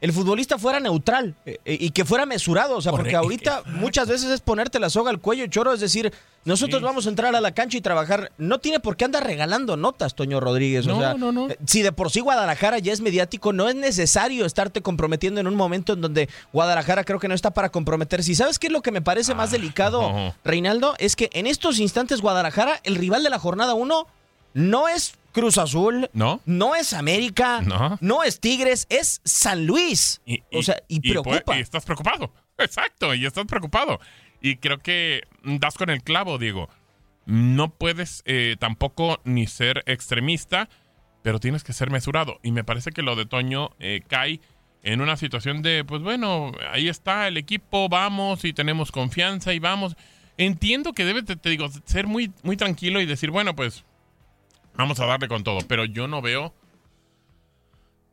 el 0.00 0.12
futbolista 0.12 0.58
fuera 0.58 0.78
neutral 0.80 1.34
eh, 1.46 1.58
eh, 1.64 1.76
y 1.80 1.90
que 1.90 2.04
fuera 2.04 2.26
mesurado. 2.26 2.76
O 2.76 2.82
sea, 2.82 2.92
porque 2.92 3.16
ahorita 3.16 3.62
muchas 3.66 4.08
veces 4.08 4.30
es 4.30 4.40
ponerte 4.40 4.78
la 4.78 4.90
soga 4.90 5.10
al 5.10 5.20
cuello, 5.20 5.46
choro. 5.46 5.72
Es 5.72 5.80
decir, 5.80 6.12
nosotros 6.44 6.80
Sí. 6.80 6.84
vamos 6.84 7.06
a 7.06 7.08
entrar 7.08 7.34
a 7.34 7.40
la 7.40 7.52
cancha 7.52 7.78
y 7.78 7.80
trabajar. 7.80 8.30
No 8.38 8.58
tiene 8.58 8.78
por 8.78 8.96
qué 8.96 9.04
andar 9.06 9.24
regalando 9.24 9.76
notas, 9.76 10.14
Toño 10.14 10.38
Rodríguez. 10.38 10.86
o 10.86 10.90
No, 10.90 10.98
sea, 11.00 11.14
no, 11.14 11.32
no. 11.32 11.48
Si 11.66 11.82
de 11.82 11.92
por 11.92 12.10
sí 12.10 12.20
Guadalajara 12.20 12.78
ya 12.78 12.92
es 12.92 13.00
mediático, 13.00 13.52
no 13.52 13.68
es 13.68 13.74
necesario 13.74 14.44
estarte 14.44 14.82
comprometiendo 14.82 15.40
en 15.40 15.46
un 15.46 15.54
momento 15.56 15.94
en 15.94 16.02
donde 16.02 16.28
Guadalajara 16.52 17.02
creo 17.04 17.18
que 17.18 17.28
no 17.28 17.34
está 17.34 17.50
para 17.52 17.70
comprometerse. 17.70 18.30
¿Y 18.30 18.34
sabes 18.34 18.58
qué 18.58 18.66
es 18.68 18.72
lo 18.72 18.82
que 18.82 18.92
me 18.92 19.02
parece 19.02 19.34
más 19.34 19.50
delicado, 19.50 20.02
no. 20.12 20.34
Reinaldo? 20.44 20.94
Es 20.98 21.16
que 21.16 21.30
en 21.32 21.46
estos 21.46 21.78
instantes 21.80 22.20
Guadalajara, 22.20 22.80
el 22.84 22.96
rival 22.96 23.22
de 23.22 23.30
la 23.30 23.38
jornada 23.38 23.74
1, 23.74 24.06
no 24.54 24.88
es 24.88 25.14
Cruz 25.36 25.58
Azul, 25.58 26.08
¿No? 26.14 26.40
no 26.46 26.74
es 26.74 26.94
América, 26.94 27.60
No. 28.00 28.22
es 28.22 28.40
Tigres, 28.40 28.86
es 28.88 29.20
San 29.22 29.66
Luis. 29.66 30.22
o 30.50 30.62
sea, 30.62 30.82
y, 30.88 31.00
pues, 31.00 31.10
preocupa. 31.12 31.58
y 31.58 31.60
estás 31.60 31.84
preocupado. 31.84 32.32
Exacto, 32.58 33.14
y 33.14 33.26
estás 33.26 33.44
preocupado. 33.44 34.00
Y 34.40 34.56
creo 34.56 34.78
que 34.78 35.24
das 35.44 35.76
con 35.76 35.90
el 35.90 36.02
clavo, 36.02 36.38
Diego. 36.38 36.70
No 37.26 37.68
puedes 37.68 38.22
eh, 38.24 38.56
tampoco 38.58 39.20
ni 39.24 39.46
ser 39.46 39.82
extremista, 39.84 40.70
pero 41.20 41.38
tienes 41.38 41.64
que 41.64 41.74
ser 41.74 41.90
mesurado. 41.90 42.40
Y 42.42 42.50
me 42.52 42.64
parece 42.64 42.92
que 42.92 43.02
lo 43.02 43.14
de 43.14 43.26
Toño 43.26 43.72
eh, 43.78 44.00
cae 44.08 44.40
en 44.82 45.02
una 45.02 45.18
situación 45.18 45.60
de, 45.60 45.84
pues 45.84 46.00
bueno, 46.00 46.52
ahí 46.72 46.88
está 46.88 47.28
el 47.28 47.36
equipo, 47.36 47.90
vamos 47.90 48.42
y 48.46 48.54
tenemos 48.54 48.90
confianza 48.90 49.52
y 49.52 49.58
vamos. 49.58 49.96
Entiendo 50.38 50.94
que 50.94 51.04
debes, 51.04 51.26
te, 51.26 51.36
te 51.36 51.50
digo, 51.50 51.68
ser 51.84 52.06
muy, 52.06 52.32
muy 52.42 52.56
tranquilo 52.56 53.02
y 53.02 53.06
decir, 53.06 53.30
bueno, 53.30 53.54
pues 53.54 53.84
vamos 54.76 55.00
a 55.00 55.06
darle 55.06 55.28
con 55.28 55.42
todo. 55.44 55.60
Pero 55.66 55.84
yo 55.84 56.08
no 56.08 56.22
veo 56.22 56.54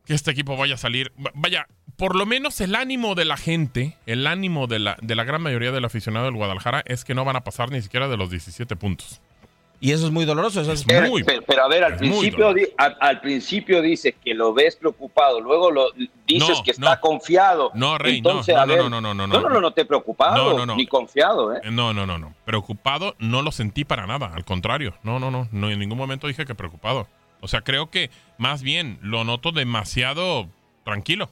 que 0.06 0.14
este 0.14 0.32
equipo 0.32 0.58
vaya 0.58 0.76
a 0.76 0.78
salir. 0.78 1.12
Va- 1.24 1.32
Vaya, 1.34 1.68
por 1.98 2.16
lo 2.16 2.26
menos 2.26 2.60
el 2.62 2.76
ánimo 2.76 3.16
de 3.16 3.26
la 3.26 3.38
gente, 3.38 3.98
el 4.06 4.28
ánimo 4.28 4.68
de 4.68 4.80
la, 4.80 4.98
de 5.02 5.16
la 5.16 5.24
gran 5.24 5.42
mayoría 5.42 5.72
del 5.72 5.86
aficionado 5.86 6.26
del 6.26 6.36
Guadalajara 6.36 6.84
es 6.86 7.06
que 7.06 7.14
no 7.16 7.24
van 7.26 7.36
a 7.36 7.44
pasar 7.44 7.72
ni 7.72 7.82
siquiera 7.82 8.08
de 8.08 8.18
los 8.18 8.30
17 8.30 8.76
puntos. 8.76 9.22
Y 9.86 9.92
eso 9.92 10.06
es 10.06 10.14
muy 10.14 10.24
doloroso. 10.24 10.62
Eso 10.62 10.72
es 10.72 10.86
Pero, 10.86 11.10
muy- 11.10 11.26
pero- 11.26 11.42
pero 11.42 11.66
a 11.66 11.68
ver, 11.68 11.84
al 11.84 11.98
principio, 11.98 12.54
di- 12.54 12.70
al, 12.78 12.96
al 13.02 13.20
principio 13.20 13.82
dices 13.82 14.16
que 14.24 14.34
lo 14.34 14.54
ves 14.54 14.78
preocupado, 14.78 15.42
luego 15.42 15.72
lo 15.72 15.92
dices 16.26 16.58
No, 16.58 16.64
que 16.64 16.72
está 16.72 16.96
no. 16.96 17.02
confiado. 17.02 17.70
No, 17.74 17.98
Rey, 17.98 18.22
no, 18.22 18.30
Entonces, 18.30 18.56
no, 18.56 18.62
a 18.62 18.66
no, 18.66 18.72
ver, 18.74 18.82
no, 18.84 18.90
no, 18.90 19.02
no, 19.02 19.14
no, 19.14 19.28
no, 19.28 19.42
no, 19.42 19.50
no, 19.50 19.60
no 19.60 19.72
te 19.74 19.84
preocupado 19.84 20.66
ni 20.78 20.88
confiado, 20.88 21.54
¿eh? 21.54 21.60
Eh, 21.66 21.70
No, 21.72 21.94
no, 21.94 22.06
no, 22.06 22.18
no. 22.18 22.34
Preocupado 22.46 23.16
no 23.20 23.42
lo 23.42 23.52
sentí 23.52 23.84
para 23.84 24.08
nada. 24.08 24.32
Al 24.34 24.46
contrario. 24.46 24.94
No, 25.04 25.20
no, 25.20 25.30
no. 25.32 25.50
No 25.52 25.70
en 25.70 25.78
ningún 25.80 25.98
momento 25.98 26.28
dije 26.28 26.46
que 26.46 26.56
preocupado. 26.56 27.08
O 27.42 27.50
sea, 27.50 27.60
creo 27.60 27.90
que 27.90 28.10
más 28.38 28.62
bien 28.64 29.00
lo 29.02 29.26
noto 29.26 29.52
demasiado 29.52 30.48
tranquilo. 30.86 31.30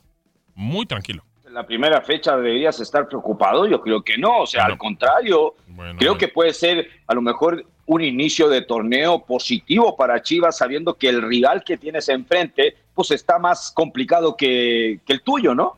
Muy 0.56 0.86
tranquilo. 0.86 1.24
En 1.48 1.54
la 1.54 1.66
primera 1.66 2.02
fecha 2.02 2.36
deberías 2.36 2.82
estar 2.82 3.08
preocupado, 3.08 3.66
yo 3.66 3.80
creo 3.82 4.02
que 4.04 4.18
no, 4.18 4.40
o 4.42 4.46
sea, 4.46 4.64
Bueno. 4.64 4.74
al 4.74 4.78
contrario, 4.78 5.56
Bueno, 5.68 5.98
creo 5.98 6.12
bueno. 6.12 6.18
que 6.18 6.28
puede 6.28 6.54
ser 6.54 6.90
a 7.08 7.14
lo 7.14 7.22
mejor 7.22 7.66
un 7.86 8.02
inicio 8.02 8.48
de 8.50 8.62
torneo 8.62 9.26
positivo 9.26 9.96
para 9.98 10.22
Chivas, 10.22 10.58
sabiendo 10.58 10.96
que 10.96 11.10
el 11.10 11.22
rival 11.22 11.64
que 11.64 11.78
tienes 11.78 12.08
enfrente, 12.10 12.76
pues 12.94 13.12
está 13.12 13.40
más 13.40 13.72
complicado 13.72 14.38
que, 14.38 15.00
que 15.06 15.14
el 15.14 15.22
tuyo, 15.22 15.54
¿no? 15.56 15.78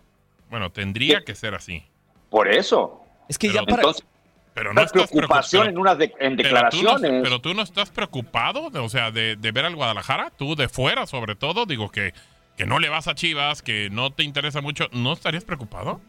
Bueno, 0.49 0.71
tendría 0.71 1.23
que 1.23 1.33
ser 1.35 1.55
así. 1.55 1.83
Por 2.29 2.47
eso. 2.47 3.01
Es 3.29 3.37
que 3.37 3.47
Pero- 3.47 3.61
ya 3.61 3.65
para. 3.65 3.75
Entonces, 3.81 4.05
Pero 4.53 4.73
no 4.73 4.81
estás 4.81 5.09
preocupación 5.09 5.63
preocupado. 5.63 5.69
en 5.69 5.77
unas 5.79 5.97
de- 5.97 6.13
en 6.25 6.35
Pero 6.37 6.69
tú, 6.69 6.83
no, 6.83 6.93
declaraciones. 6.93 7.21
pero 7.23 7.39
tú 7.41 7.53
no 7.55 7.61
estás 7.63 7.89
preocupado, 7.89 8.69
o 8.71 8.89
sea, 8.89 9.09
de, 9.09 9.35
de 9.35 9.51
ver 9.51 9.65
al 9.65 9.75
Guadalajara, 9.75 10.31
tú 10.37 10.55
de 10.55 10.69
fuera 10.69 11.07
sobre 11.07 11.35
todo, 11.35 11.65
digo 11.65 11.89
que, 11.89 12.13
que 12.55 12.67
no 12.67 12.77
le 12.77 12.89
vas 12.89 13.07
a 13.07 13.15
Chivas, 13.15 13.63
que 13.63 13.89
no 13.91 14.11
te 14.11 14.21
interesa 14.23 14.61
mucho, 14.61 14.89
¿no 14.91 15.13
estarías 15.13 15.43
preocupado? 15.43 16.01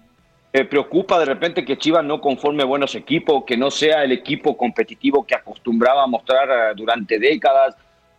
Me 0.55 0.65
preocupa 0.65 1.19
de 1.19 1.25
repente 1.25 1.65
que 1.65 1.77
Chivas 1.77 2.05
no 2.05 2.21
conforme 2.21 2.63
buenos 2.63 2.95
equipos, 2.95 3.43
que 3.45 3.57
no 3.57 3.73
sea 3.73 4.05
el 4.05 4.13
equipo 4.13 4.57
competitivo 4.57 5.27
que 5.27 5.35
acostumbraba 5.35 6.05
a 6.05 6.07
mostrar 6.07 6.49
eh, 6.49 6.75
durante 6.77 7.19
décadas, 7.19 7.75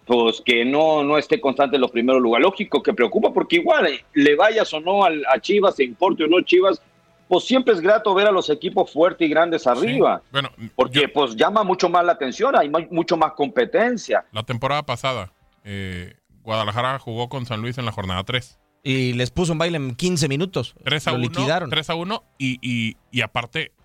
pues 0.06 0.42
que 0.46 0.66
no, 0.66 1.02
no 1.02 1.18
esté 1.18 1.40
constante 1.40 1.78
en 1.78 1.82
los 1.82 1.92
primeros 1.92 2.22
lugares. 2.22 2.44
Lógico 2.46 2.84
que 2.84 2.94
preocupa 2.94 3.32
porque 3.32 3.56
igual 3.56 3.88
eh, 3.88 4.04
le 4.14 4.36
vayas 4.36 4.74
o 4.74 4.82
no 4.82 5.06
al- 5.06 5.24
a 5.34 5.40
Chivas, 5.40 5.78
se 5.78 5.86
importe 5.86 6.26
o 6.26 6.28
no 6.28 6.42
Chivas, 6.42 6.82
pues 7.30 7.46
siempre 7.46 7.74
es 7.74 7.80
grato 7.80 8.14
ver 8.14 8.28
a 8.28 8.32
los 8.34 8.50
equipos 8.50 8.92
fuertes 8.92 9.26
y 9.26 9.32
grandes 9.32 9.66
arriba, 9.66 10.20
Sí. 10.22 10.30
Bueno, 10.34 10.50
porque 10.76 11.02
yo- 11.04 11.14
pues 11.14 11.38
llama 11.38 11.64
mucho 11.64 11.88
más 11.88 12.04
la 12.04 12.12
atención, 12.12 12.54
hay 12.58 12.68
mu- 12.68 12.86
mucho 12.92 13.16
más 13.16 13.32
competencia. 13.32 14.26
la 14.34 14.44
temporada 14.44 14.84
pasada, 14.84 15.32
eh, 15.64 16.16
Guadalajara 16.44 17.00
jugó 17.00 17.30
con 17.30 17.46
San 17.46 17.62
Luis 17.62 17.78
en 17.78 17.86
la 17.86 17.94
jornada 17.94 18.26
3. 18.26 18.60
Y 18.86 19.14
les 19.14 19.32
puso 19.32 19.52
un 19.52 19.58
baile 19.58 19.78
en 19.78 19.96
15 19.96 20.30
minutos. 20.30 20.76
3 20.84 21.08
a 21.08 21.12
Lo 21.12 21.18
1, 21.18 21.28
liquidaron. 21.28 21.70
3 21.72 21.90
a 21.90 21.96
1 21.96 22.24
y, 22.38 22.60
y, 22.62 22.98
y 23.12 23.22
aparte 23.22 23.72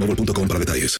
boostmobile.com 0.00 0.48
para 0.48 0.60
detalles. 0.60 0.98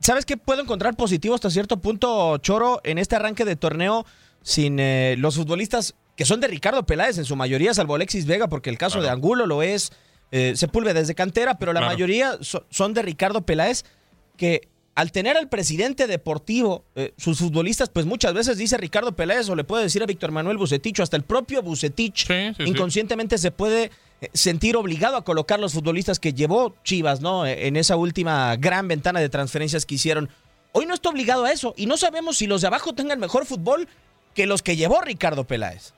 ¿Sabes 0.00 0.24
qué 0.26 0.36
puedo 0.36 0.60
encontrar 0.62 0.94
positivo 0.96 1.34
hasta 1.34 1.50
cierto 1.50 1.78
punto, 1.78 2.36
Choro, 2.38 2.80
en 2.84 2.98
este 2.98 3.16
arranque 3.16 3.44
de 3.44 3.56
torneo 3.56 4.06
sin 4.42 4.78
eh, 4.78 5.16
los 5.18 5.36
futbolistas 5.36 5.94
que 6.16 6.24
son 6.24 6.40
de 6.40 6.46
Ricardo 6.48 6.84
Peláez 6.86 7.18
en 7.18 7.24
su 7.24 7.34
mayoría, 7.34 7.74
salvo 7.74 7.94
Alexis 7.94 8.26
Vega, 8.26 8.46
porque 8.48 8.70
el 8.70 8.78
caso 8.78 9.02
de 9.02 9.08
Angulo 9.10 9.46
lo 9.46 9.62
es, 9.62 9.90
eh, 10.30 10.52
Sepúlveda 10.54 11.00
desde 11.00 11.14
cantera, 11.14 11.58
pero 11.58 11.72
la 11.72 11.80
Claro. 11.80 11.92
mayoría 11.94 12.38
so- 12.40 12.64
son 12.70 12.94
de 12.94 13.02
Ricardo 13.02 13.42
Peláez, 13.42 13.84
que 14.36 14.68
al 14.94 15.12
tener 15.12 15.36
al 15.36 15.48
presidente 15.48 16.06
deportivo, 16.06 16.84
eh, 16.94 17.12
sus 17.18 17.38
futbolistas, 17.38 17.90
pues 17.90 18.06
muchas 18.06 18.32
veces 18.32 18.56
dice 18.56 18.78
Ricardo 18.78 19.14
Peláez 19.16 19.48
o 19.50 19.56
le 19.56 19.64
puede 19.64 19.82
decir 19.84 20.02
a 20.02 20.06
Víctor 20.06 20.30
Manuel 20.30 20.56
Bucetich, 20.56 21.00
o 21.00 21.02
hasta 21.02 21.16
el 21.16 21.22
propio 21.22 21.62
Bucetich, 21.62 22.26
sí. 22.26 22.62
inconscientemente 22.64 23.36
se 23.38 23.50
puede 23.50 23.90
sentir 24.32 24.76
obligado 24.76 25.16
a 25.16 25.24
colocar 25.24 25.60
los 25.60 25.74
futbolistas 25.74 26.18
que 26.18 26.32
llevó 26.32 26.74
Chivas, 26.84 27.20
¿no? 27.20 27.46
Eh, 27.46 27.66
En 27.66 27.76
esa 27.76 27.96
última 27.96 28.56
gran 28.56 28.88
ventana 28.88 29.20
de 29.20 29.28
transferencias 29.28 29.84
que 29.86 29.96
hicieron. 29.96 30.28
Hoy 30.72 30.86
no 30.86 30.94
está 30.94 31.08
obligado 31.08 31.44
a 31.44 31.52
eso 31.52 31.74
y 31.76 31.86
no 31.86 31.96
sabemos 31.96 32.38
si 32.38 32.46
los 32.46 32.60
de 32.60 32.66
abajo 32.66 32.94
tengan 32.94 33.18
mejor 33.20 33.46
fútbol 33.46 33.88
que 34.34 34.46
los 34.46 34.62
que 34.62 34.76
llevó 34.76 35.00
Ricardo 35.00 35.44
Peláez. 35.44 35.94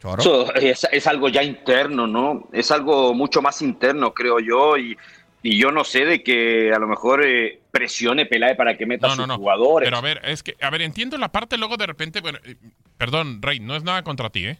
Choro. 0.00 0.20
Eso 0.20 0.54
es, 0.54 0.86
es 0.92 1.06
algo 1.06 1.28
ya 1.28 1.42
interno, 1.42 2.06
¿no? 2.06 2.48
Es 2.52 2.70
algo 2.70 3.14
mucho 3.14 3.40
más 3.40 3.62
interno, 3.62 4.12
creo 4.12 4.38
yo, 4.40 4.76
y, 4.76 4.96
y 5.42 5.58
yo 5.58 5.70
no 5.70 5.84
sé 5.84 6.04
de 6.04 6.22
que 6.22 6.70
a 6.74 6.78
lo 6.78 6.86
mejor 6.86 7.24
eh, 7.24 7.60
presione 7.70 8.26
Peláez 8.26 8.56
para 8.58 8.76
que 8.76 8.84
meta 8.84 9.06
a 9.06 9.10
sus 9.10 9.18
no, 9.20 9.26
no. 9.26 9.36
jugadores. 9.38 9.86
Pero 9.86 9.96
a 9.96 10.02
ver, 10.02 10.20
es 10.24 10.42
que, 10.42 10.54
a 10.60 10.68
ver, 10.68 10.82
entiendo 10.82 11.16
la 11.16 11.32
parte 11.32 11.56
luego 11.56 11.78
de 11.78 11.86
repente, 11.86 12.20
bueno, 12.20 12.38
eh, 12.44 12.56
perdón, 12.98 13.40
Rey, 13.40 13.58
no 13.60 13.74
es 13.74 13.82
nada 13.84 14.02
contra 14.02 14.28
ti, 14.28 14.46
¿eh? 14.46 14.58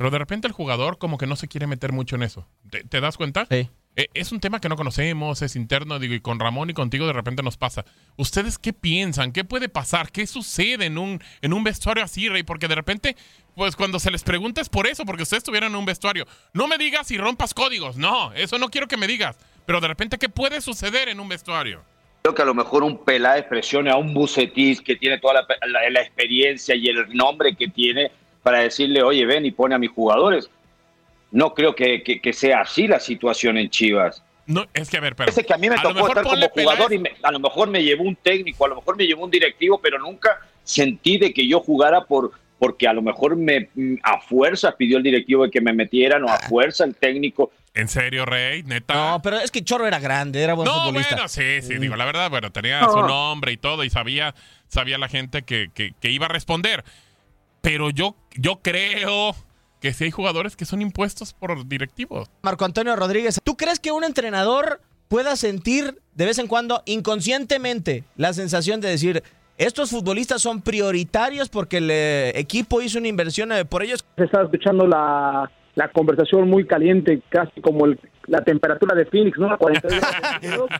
Pero 0.00 0.10
de 0.10 0.16
repente 0.16 0.46
el 0.48 0.54
jugador 0.54 0.96
como 0.96 1.18
que 1.18 1.26
no 1.26 1.36
se 1.36 1.46
quiere 1.46 1.66
meter 1.66 1.92
mucho 1.92 2.16
en 2.16 2.22
eso. 2.22 2.46
¿Te, 2.70 2.82
te 2.84 3.02
das 3.02 3.18
cuenta? 3.18 3.44
Sí. 3.50 3.68
Eh, 3.96 4.06
es 4.14 4.32
un 4.32 4.40
tema 4.40 4.58
que 4.58 4.70
no 4.70 4.76
conocemos, 4.76 5.42
es 5.42 5.56
interno, 5.56 5.98
digo, 5.98 6.14
y 6.14 6.20
con 6.20 6.40
Ramón 6.40 6.70
y 6.70 6.72
contigo 6.72 7.06
de 7.06 7.12
repente 7.12 7.42
nos 7.42 7.58
pasa. 7.58 7.84
¿Ustedes 8.16 8.56
qué 8.56 8.72
piensan? 8.72 9.30
¿Qué 9.30 9.44
puede 9.44 9.68
pasar? 9.68 10.10
¿Qué 10.10 10.26
sucede 10.26 10.86
en 10.86 10.96
un, 10.96 11.22
en 11.42 11.52
un 11.52 11.64
vestuario 11.64 12.02
así, 12.02 12.30
Rey? 12.30 12.44
Porque 12.44 12.66
de 12.66 12.76
repente, 12.76 13.14
pues 13.54 13.76
cuando 13.76 13.98
se 13.98 14.10
les 14.10 14.22
pregunta 14.24 14.62
es 14.62 14.70
por 14.70 14.86
eso, 14.86 15.04
porque 15.04 15.24
ustedes 15.24 15.42
estuvieron 15.42 15.72
en 15.72 15.78
un 15.78 15.84
vestuario. 15.84 16.26
No 16.54 16.66
me 16.66 16.78
digas 16.78 17.08
si 17.08 17.18
rompas 17.18 17.52
códigos, 17.52 17.98
no, 17.98 18.32
eso 18.32 18.58
no 18.58 18.70
quiero 18.70 18.88
que 18.88 18.96
me 18.96 19.06
digas. 19.06 19.36
Pero 19.66 19.82
de 19.82 19.88
repente, 19.88 20.16
¿qué 20.16 20.30
puede 20.30 20.62
suceder 20.62 21.10
en 21.10 21.20
un 21.20 21.28
vestuario? 21.28 21.82
Creo 22.22 22.34
que 22.34 22.40
a 22.40 22.46
lo 22.46 22.54
mejor 22.54 22.84
un 22.84 23.04
Peláez 23.04 23.44
presione 23.44 23.90
a 23.90 23.96
un 23.96 24.14
Bucetis 24.14 24.80
que 24.80 24.96
tiene 24.96 25.18
toda 25.18 25.34
la, 25.34 25.46
la- 25.66 25.90
la 25.90 26.00
experiencia 26.00 26.74
y 26.74 26.86
el 26.86 27.14
nombre 27.14 27.54
que 27.54 27.68
tiene 27.68 28.10
para 28.42 28.60
decirle, 28.60 29.02
oye, 29.02 29.24
ven 29.26 29.44
y 29.46 29.50
pone 29.50 29.74
a 29.74 29.78
mis 29.78 29.90
jugadores. 29.90 30.50
No 31.30 31.54
creo 31.54 31.74
que, 31.74 32.02
que- 32.02 32.20
que 32.20 32.32
sea 32.32 32.60
así 32.62 32.86
la 32.88 32.98
situación 33.00 33.56
en 33.58 33.70
Chivas. 33.70 34.22
No, 34.46 34.66
es 34.74 34.90
que 34.90 34.96
a 34.96 35.00
ver, 35.00 35.14
pero. 35.14 35.32
Que 35.32 35.54
a 35.54 35.58
mí 35.58 35.68
me 35.68 35.76
a 35.76 35.82
tocó 35.82 36.08
estar 36.08 36.24
como 36.24 36.48
jugador 36.48 36.88
Peláez- 36.90 36.94
y 36.94 36.98
me- 36.98 37.12
a 37.22 37.30
lo 37.30 37.38
mejor 37.38 37.68
me 37.68 37.84
llevó 37.84 38.02
un 38.02 38.16
técnico, 38.16 38.64
a 38.64 38.68
lo 38.68 38.76
mejor 38.76 38.96
me 38.96 39.06
llevó 39.06 39.24
un 39.24 39.30
directivo, 39.30 39.78
pero 39.80 39.98
nunca 39.98 40.40
sentí 40.64 41.18
de 41.18 41.32
que 41.32 41.46
yo 41.46 41.60
jugara 41.60 42.04
por 42.04 42.32
porque 42.58 42.86
a 42.86 42.92
lo 42.92 43.00
mejor 43.00 43.36
me 43.36 43.70
mm, 43.74 43.94
a 44.02 44.20
fuerza 44.20 44.76
pidió 44.76 44.98
el 44.98 45.02
directivo 45.02 45.44
de 45.44 45.50
que 45.50 45.62
me 45.62 45.72
metieran 45.72 46.24
o 46.24 46.28
a 46.28 46.38
fuerza 46.40 46.84
el 46.84 46.94
técnico. 46.94 47.50
¿En 47.72 47.88
serio, 47.88 48.26
Rey? 48.26 48.62
¿Neta? 48.64 48.92
No, 48.92 49.22
pero 49.22 49.38
es 49.38 49.50
que 49.50 49.62
Choro 49.64 49.86
era 49.86 49.98
grande, 49.98 50.42
era 50.42 50.52
buen 50.52 50.66
No, 50.66 50.74
futbolista. 50.84 51.14
bueno, 51.14 51.28
sí, 51.28 51.62
sí, 51.62 51.78
digo, 51.78 51.96
la 51.96 52.04
verdad, 52.04 52.28
bueno, 52.28 52.50
tenía 52.52 52.80
No. 52.82 52.92
su 52.92 52.98
nombre 52.98 53.52
y 53.52 53.56
todo 53.56 53.82
y 53.82 53.88
sabía, 53.88 54.34
sabía 54.68 54.98
la 54.98 55.08
gente 55.08 55.40
que, 55.42 55.70
que- 55.72 55.94
que 56.02 56.10
iba 56.10 56.26
a 56.26 56.28
responder. 56.28 56.84
Pero 57.60 57.90
yo, 57.90 58.14
yo 58.36 58.60
creo 58.62 59.34
que 59.80 59.92
sí 59.92 60.04
hay 60.04 60.10
jugadores 60.10 60.56
que 60.56 60.64
son 60.64 60.82
impuestos 60.82 61.32
por 61.34 61.66
directivos. 61.66 62.28
Marco 62.42 62.64
Antonio 62.64 62.94
Rodríguez, 62.96 63.38
¿tú 63.42 63.56
crees 63.56 63.78
que 63.80 63.92
un 63.92 64.04
entrenador 64.04 64.80
pueda 65.08 65.36
sentir 65.36 65.98
de 66.14 66.24
vez 66.26 66.38
en 66.38 66.46
cuando 66.46 66.82
inconscientemente 66.86 68.04
la 68.16 68.32
sensación 68.32 68.80
de 68.80 68.88
decir, 68.88 69.22
estos 69.58 69.90
futbolistas 69.90 70.40
son 70.42 70.62
prioritarios 70.62 71.48
porque 71.48 71.78
el 71.78 71.90
eh, 71.90 72.38
equipo 72.38 72.80
hizo 72.82 72.98
una 72.98 73.08
inversión 73.08 73.52
eh, 73.52 73.64
por 73.64 73.82
ellos? 73.82 74.04
Se 74.16 74.24
estaba 74.24 74.44
escuchando 74.44 74.86
la, 74.86 75.50
la 75.74 75.88
conversación 75.88 76.48
muy 76.48 76.66
caliente, 76.66 77.20
casi 77.28 77.60
como 77.60 77.86
el- 77.86 77.98
la 78.26 78.42
temperatura 78.44 78.94
de 78.94 79.06
Phoenix, 79.06 79.36
¿no? 79.38 79.50
A 79.50 79.56
42 79.58 80.00
grados 80.10 80.26
centígrados. 80.30 80.70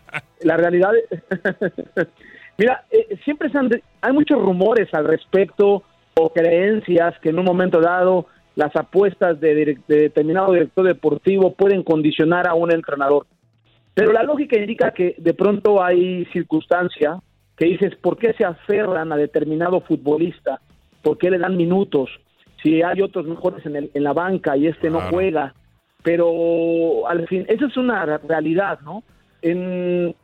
La 0.42 0.56
realidad, 0.56 0.90
mira, 2.58 2.84
eh, 2.90 3.18
siempre 3.24 3.50
se 3.50 3.58
han 3.58 3.68
de- 3.68 3.82
hay 4.00 4.12
muchos 4.12 4.38
rumores 4.40 4.88
al 4.94 5.04
respecto 5.06 5.82
o 6.14 6.32
creencias 6.32 7.18
que 7.20 7.30
en 7.30 7.38
un 7.38 7.44
momento 7.44 7.80
dado 7.80 8.26
las 8.56 8.74
apuestas 8.76 9.40
de, 9.40 9.78
de 9.86 9.96
determinado 9.96 10.52
director 10.52 10.84
deportivo 10.86 11.54
pueden 11.54 11.82
condicionar 11.82 12.48
a 12.48 12.54
un 12.54 12.72
entrenador. 12.72 13.26
Pero 13.94 14.12
la 14.12 14.22
lógica 14.22 14.58
indica 14.58 14.92
que 14.92 15.14
de 15.18 15.34
pronto 15.34 15.82
hay 15.82 16.24
circunstancia 16.32 17.18
que 17.56 17.66
dices, 17.66 17.94
¿por 17.96 18.16
qué 18.18 18.32
se 18.34 18.44
aferran 18.44 19.12
a 19.12 19.16
determinado 19.16 19.80
futbolista? 19.80 20.60
¿Por 21.02 21.18
qué 21.18 21.30
le 21.30 21.38
dan 21.38 21.56
minutos? 21.56 22.10
Si 22.62 22.82
hay 22.82 23.00
otros 23.02 23.26
mejores 23.26 23.64
en, 23.66 23.76
el- 23.76 23.90
en 23.94 24.04
la 24.04 24.12
banca 24.12 24.56
y 24.56 24.66
este 24.66 24.90
no 24.90 24.98
juega. 25.10 25.54
Pero 26.02 27.06
al 27.08 27.26
fin, 27.28 27.44
esa 27.48 27.66
es 27.66 27.76
una 27.76 28.04
re- 28.04 28.18
realidad, 28.26 28.80
¿no? 28.80 29.02
En, 29.42 30.14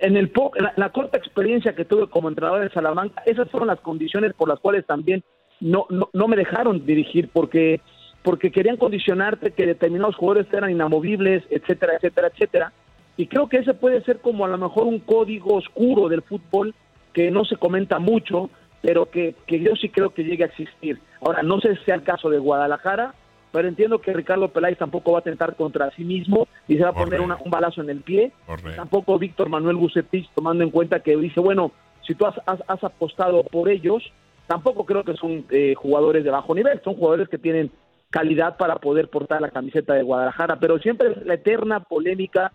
en 0.00 0.16
el 0.16 0.30
la, 0.58 0.72
la 0.76 0.90
corta 0.90 1.18
experiencia 1.18 1.74
que 1.74 1.84
tuve 1.84 2.08
como 2.08 2.28
entrenador 2.28 2.62
en 2.62 2.72
Salamanca, 2.72 3.22
esas 3.26 3.50
fueron 3.50 3.68
las 3.68 3.80
condiciones 3.80 4.32
por 4.34 4.48
las 4.48 4.60
cuales 4.60 4.86
también 4.86 5.22
no, 5.60 5.86
no, 5.90 6.08
no 6.12 6.28
me 6.28 6.36
dejaron 6.36 6.84
dirigir, 6.84 7.28
porque, 7.32 7.80
porque 8.22 8.50
querían 8.50 8.76
condicionarte 8.76 9.52
que 9.52 9.66
determinados 9.66 10.16
jugadores 10.16 10.52
eran 10.52 10.70
inamovibles, 10.70 11.44
etcétera, 11.50 11.94
etcétera, 11.96 12.28
etcétera. 12.28 12.72
Y 13.16 13.26
creo 13.28 13.48
que 13.48 13.58
ese 13.58 13.74
puede 13.74 14.02
ser 14.02 14.18
como 14.18 14.44
a 14.44 14.48
lo 14.48 14.58
mejor 14.58 14.84
un 14.84 14.98
código 14.98 15.54
oscuro 15.54 16.08
del 16.08 16.22
fútbol 16.22 16.74
que 17.12 17.30
no 17.30 17.44
se 17.44 17.56
comenta 17.56 18.00
mucho, 18.00 18.50
pero 18.82 19.08
que, 19.08 19.36
que 19.46 19.60
yo 19.60 19.76
sí 19.76 19.88
creo 19.88 20.10
que 20.10 20.24
llegue 20.24 20.42
a 20.42 20.48
existir. 20.48 20.98
Ahora, 21.20 21.42
no 21.42 21.60
sé 21.60 21.76
si 21.76 21.84
sea 21.84 21.94
el 21.94 22.02
caso 22.02 22.28
de 22.28 22.38
Guadalajara, 22.38 23.14
pero 23.54 23.68
entiendo 23.68 24.00
que 24.00 24.12
Ricardo 24.12 24.48
Peláez 24.48 24.76
tampoco 24.76 25.12
va 25.12 25.20
a 25.20 25.22
tentar 25.22 25.54
contra 25.54 25.88
sí 25.92 26.02
mismo 26.04 26.48
y 26.66 26.76
se 26.76 26.82
va 26.82 26.88
a 26.88 26.92
poner 26.92 27.20
una- 27.20 27.38
un 27.44 27.50
balazo 27.52 27.82
en 27.82 27.88
el 27.90 28.00
pie. 28.00 28.32
Tampoco 28.74 29.16
Víctor 29.16 29.48
Manuel 29.48 29.76
Bucetich, 29.76 30.28
tomando 30.34 30.64
en 30.64 30.70
cuenta 30.70 30.98
que 31.00 31.16
dice, 31.16 31.38
bueno, 31.38 31.70
si 32.04 32.16
tú 32.16 32.26
has, 32.26 32.34
has- 32.46 32.64
has 32.66 32.82
apostado 32.82 33.44
por 33.44 33.68
ellos, 33.68 34.02
tampoco 34.48 34.84
creo 34.84 35.04
que 35.04 35.14
son 35.14 35.44
eh, 35.50 35.74
jugadores 35.76 36.24
de 36.24 36.30
bajo 36.30 36.52
nivel, 36.52 36.80
son 36.82 36.94
jugadores 36.96 37.28
que 37.28 37.38
tienen 37.38 37.70
calidad 38.10 38.56
para 38.56 38.74
poder 38.76 39.08
portar 39.08 39.40
la 39.40 39.50
camiseta 39.50 39.94
de 39.94 40.02
Guadalajara, 40.02 40.56
pero 40.58 40.78
siempre 40.80 41.12
es 41.12 41.24
la 41.24 41.34
eterna 41.34 41.78
polémica 41.80 42.50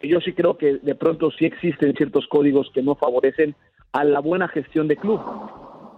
que 0.00 0.08
yo 0.08 0.20
sí 0.20 0.32
creo 0.32 0.56
que 0.56 0.78
de 0.78 0.94
pronto 0.94 1.30
sí 1.30 1.44
existen 1.44 1.94
ciertos 1.94 2.26
códigos 2.28 2.70
que 2.72 2.82
no 2.82 2.94
favorecen 2.94 3.54
a 3.92 4.04
la 4.04 4.20
buena 4.20 4.48
gestión 4.48 4.88
de 4.88 4.96
club. 4.96 5.20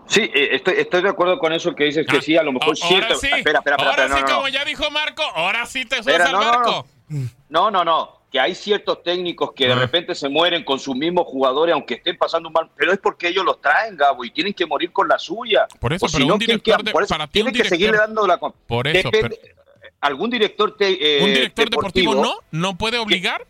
Sí, 0.07 0.31
eh, 0.35 0.49
estoy, 0.53 0.75
estoy 0.79 1.03
de 1.03 1.09
acuerdo 1.09 1.39
con 1.39 1.53
eso 1.53 1.75
que 1.75 1.85
dices 1.85 2.07
que 2.07 2.21
sí, 2.21 2.37
a 2.37 2.43
lo 2.43 2.53
mejor 2.53 2.75
Ah, 2.81 2.85
Ahora 2.87 2.97
cierto. 2.99 3.15
sí, 3.17 3.27
Espera, 3.27 3.59
espera, 3.61 3.77
espera, 3.77 3.77
ahora 3.77 3.91
espera, 4.05 4.09
sí, 4.09 4.15
no, 4.23 4.29
no, 4.29 4.35
como 4.35 4.47
no. 4.49 4.53
ya 4.53 4.65
dijo 4.65 4.91
Marco, 4.91 5.23
ahora 5.35 5.67
sí 5.67 5.85
te 5.85 5.99
Espera, 5.99 6.27
al 6.27 6.33
no, 6.33 6.41
no, 6.41 6.47
barco. 6.51 6.87
No, 7.49 7.71
no, 7.71 7.85
no. 7.85 8.23
Que 8.33 8.41
hay 8.41 8.55
ciertos 8.55 9.03
técnicos 9.03 9.53
que 9.53 9.69
de 9.69 9.75
repente 9.75 10.15
se 10.15 10.27
mueren 10.29 10.65
con 10.65 10.79
sus 10.81 10.97
mismos 10.97 11.27
jugadores, 11.27 11.75
aunque 11.75 11.95
estén 11.95 12.17
pasando 12.17 12.49
un 12.49 12.55
mal. 12.55 12.71
Pero 12.77 12.91
es 12.93 12.99
porque 12.99 13.29
ellos 13.29 13.45
los 13.45 13.61
traen, 13.61 13.95
Gabo, 13.97 14.25
y 14.25 14.31
tienen 14.31 14.55
que 14.55 14.65
morir 14.65 14.91
con 14.91 15.07
la 15.07 15.19
suya. 15.19 15.67
Por 15.79 15.93
eso, 15.93 16.07
O 16.07 16.09
pero 16.11 16.25
un 16.25 16.31
¿quién 16.31 16.39
director 16.39 16.79
que- 16.79 16.83
de- 16.85 16.91
por 16.93 17.03
eso 17.03 17.15
para 17.15 17.27
ti 17.27 17.33
tienen 17.35 17.55
un 17.55 17.61
que 17.63 17.69
seguirle 17.69 17.99
dando 17.99 18.27
la. 18.27 18.39
Por 18.39 18.89
eso, 18.89 19.11
Depende- 19.11 19.39
Algún 20.01 20.31
director 20.31 20.75
te- 20.77 21.19
eh, 21.21 21.23
¿Un 21.23 21.35
director 21.35 21.69
deportivo, 21.71 22.15
no? 22.15 22.35
¿No 22.51 22.77
puede 22.77 22.99
obligar? 22.99 23.47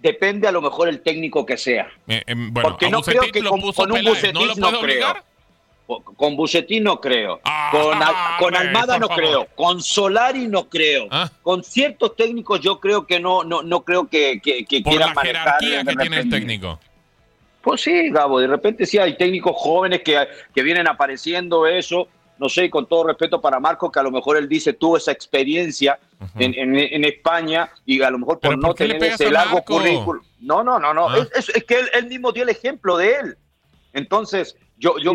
Depende 0.00 0.48
a 0.48 0.52
lo 0.52 0.60
mejor 0.60 0.88
el 0.88 1.00
técnico 1.02 1.46
que 1.46 1.56
sea. 1.56 1.88
Eh, 2.08 2.22
em, 2.26 2.52
bueno, 2.52 2.70
Porque 2.70 2.88
no 2.90 3.00
creo 3.02 3.22
que 3.30 3.40
lo 3.42 3.50
con, 3.50 3.60
puso 3.60 3.82
con 3.82 3.92
un 3.92 3.98
Peláez, 3.98 4.32
¿no 4.34 4.40
lo 4.40 4.46
Bucetich 4.54 4.60
puede 4.60 4.72
no, 4.72 4.80
creo. 4.80 4.80
obligar? 4.80 5.14
Con- 5.16 5.33
Con 6.16 6.34
Bucetich 6.36 6.82
no 6.82 6.98
creo. 7.00 7.40
con, 7.70 8.02
Al- 8.02 8.14
con 8.38 8.56
Almada 8.56 8.98
no 8.98 9.06
favor. 9.08 9.22
creo. 9.22 9.46
Con 9.54 9.82
Solari 9.82 10.48
no 10.48 10.68
creo. 10.68 11.08
Con 11.42 11.62
ciertos 11.62 12.16
técnicos 12.16 12.60
yo 12.60 12.80
creo 12.80 13.06
que 13.06 13.20
no 13.20 13.44
no, 13.44 13.62
no 13.62 13.84
creo 13.84 14.08
que, 14.08 14.40
que, 14.42 14.64
que 14.64 14.80
Por 14.80 14.92
quieran 14.92 15.08
la 15.10 15.14
manejar. 15.14 15.44
jerarquía 15.60 15.84
que 15.84 15.96
tiene 15.96 16.20
el 16.20 16.30
técnico. 16.30 16.80
Pues 17.60 17.82
sí, 17.82 18.10
Gabo, 18.10 18.40
de 18.40 18.46
repente 18.46 18.84
sí 18.86 18.98
hay 18.98 19.16
técnicos 19.16 19.54
jóvenes 19.56 20.02
que, 20.02 20.26
que 20.54 20.62
vienen 20.62 20.86
apareciendo 20.86 21.66
eso, 21.66 22.08
no 22.38 22.48
sé, 22.48 22.68
con 22.68 22.86
todo 22.86 23.04
respeto 23.04 23.40
para 23.40 23.58
Marco, 23.60 23.90
que 23.90 24.00
a 24.00 24.02
lo 24.02 24.10
mejor 24.10 24.36
él 24.36 24.48
dice 24.48 24.72
tuvo 24.74 24.96
esa 24.98 25.12
experiencia 25.12 25.98
en, 26.38 26.54
en- 26.54 26.76
en 26.76 27.04
España 27.04 27.70
y 27.86 28.00
a 28.02 28.10
lo 28.10 28.18
mejor 28.18 28.38
por 28.40 28.50
¿Pero 28.50 28.56
no 28.56 28.74
tener 28.74 29.02
ese 29.04 29.30
largo 29.30 29.62
currículum. 29.62 30.22
No, 30.40 30.62
no, 30.62 30.78
no, 30.78 30.92
no. 30.94 31.08
Ah. 31.08 31.18
Es, 31.34 31.48
es- 31.48 31.56
es 31.56 31.64
que 31.64 31.80
él, 31.80 31.88
él 31.94 32.06
mismo 32.06 32.32
dio 32.32 32.42
el 32.42 32.48
ejemplo 32.50 32.96
de 32.96 33.14
él. 33.16 33.38
Entonces, 33.94 34.56
yo, 34.76 34.98
yo 34.98 35.14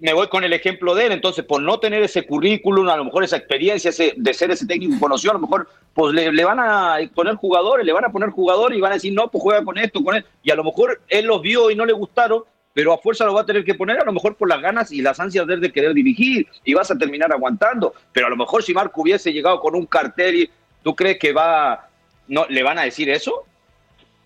me 0.00 0.12
voy 0.14 0.28
con 0.28 0.42
el 0.42 0.54
ejemplo 0.54 0.94
de 0.94 1.06
él. 1.06 1.12
Entonces, 1.12 1.44
por 1.44 1.62
no 1.62 1.78
tener 1.78 2.02
ese 2.02 2.26
currículum, 2.26 2.88
a 2.88 2.96
lo 2.96 3.04
mejor 3.04 3.22
esa 3.22 3.36
experiencia 3.36 3.90
ese, 3.90 4.14
de 4.16 4.34
ser 4.34 4.50
ese 4.50 4.66
técnico 4.66 4.98
conocido, 4.98 5.32
a 5.32 5.34
lo 5.34 5.40
mejor 5.40 5.68
pues 5.92 6.14
le, 6.14 6.32
le 6.32 6.44
van 6.44 6.58
a 6.58 6.96
poner 7.14 7.34
jugadores, 7.34 7.84
le 7.84 7.92
van 7.92 8.06
a 8.06 8.10
poner 8.10 8.30
jugadores 8.30 8.76
y 8.78 8.80
van 8.80 8.92
a 8.92 8.94
decir, 8.94 9.12
no, 9.12 9.30
pues 9.30 9.42
juega 9.42 9.62
con 9.62 9.76
esto, 9.78 10.02
con 10.02 10.16
esto. 10.16 10.28
Y 10.42 10.50
a 10.50 10.56
lo 10.56 10.64
mejor 10.64 11.00
él 11.08 11.26
los 11.26 11.42
vio 11.42 11.70
y 11.70 11.76
no 11.76 11.84
le 11.84 11.92
gustaron, 11.92 12.44
pero 12.72 12.92
a 12.92 12.98
fuerza 12.98 13.26
lo 13.26 13.34
va 13.34 13.42
a 13.42 13.46
tener 13.46 13.64
que 13.64 13.74
poner, 13.74 14.00
a 14.00 14.04
lo 14.04 14.12
mejor 14.12 14.36
por 14.36 14.48
las 14.48 14.62
ganas 14.62 14.90
y 14.90 15.02
las 15.02 15.20
ansias 15.20 15.46
de 15.46 15.54
él 15.54 15.60
de 15.60 15.72
querer 15.72 15.92
dirigir, 15.92 16.46
y 16.64 16.74
vas 16.74 16.90
a 16.90 16.96
terminar 16.96 17.32
aguantando. 17.32 17.92
Pero 18.12 18.28
a 18.28 18.30
lo 18.30 18.36
mejor 18.36 18.62
si 18.62 18.72
Marco 18.72 19.02
hubiese 19.02 19.32
llegado 19.32 19.60
con 19.60 19.74
un 19.74 19.84
cartel, 19.84 20.34
y 20.36 20.50
¿tú 20.82 20.94
crees 20.94 21.18
que 21.18 21.32
va, 21.32 21.88
no, 22.28 22.46
le 22.48 22.62
van 22.62 22.78
a 22.78 22.84
decir 22.84 23.10
eso? 23.10 23.44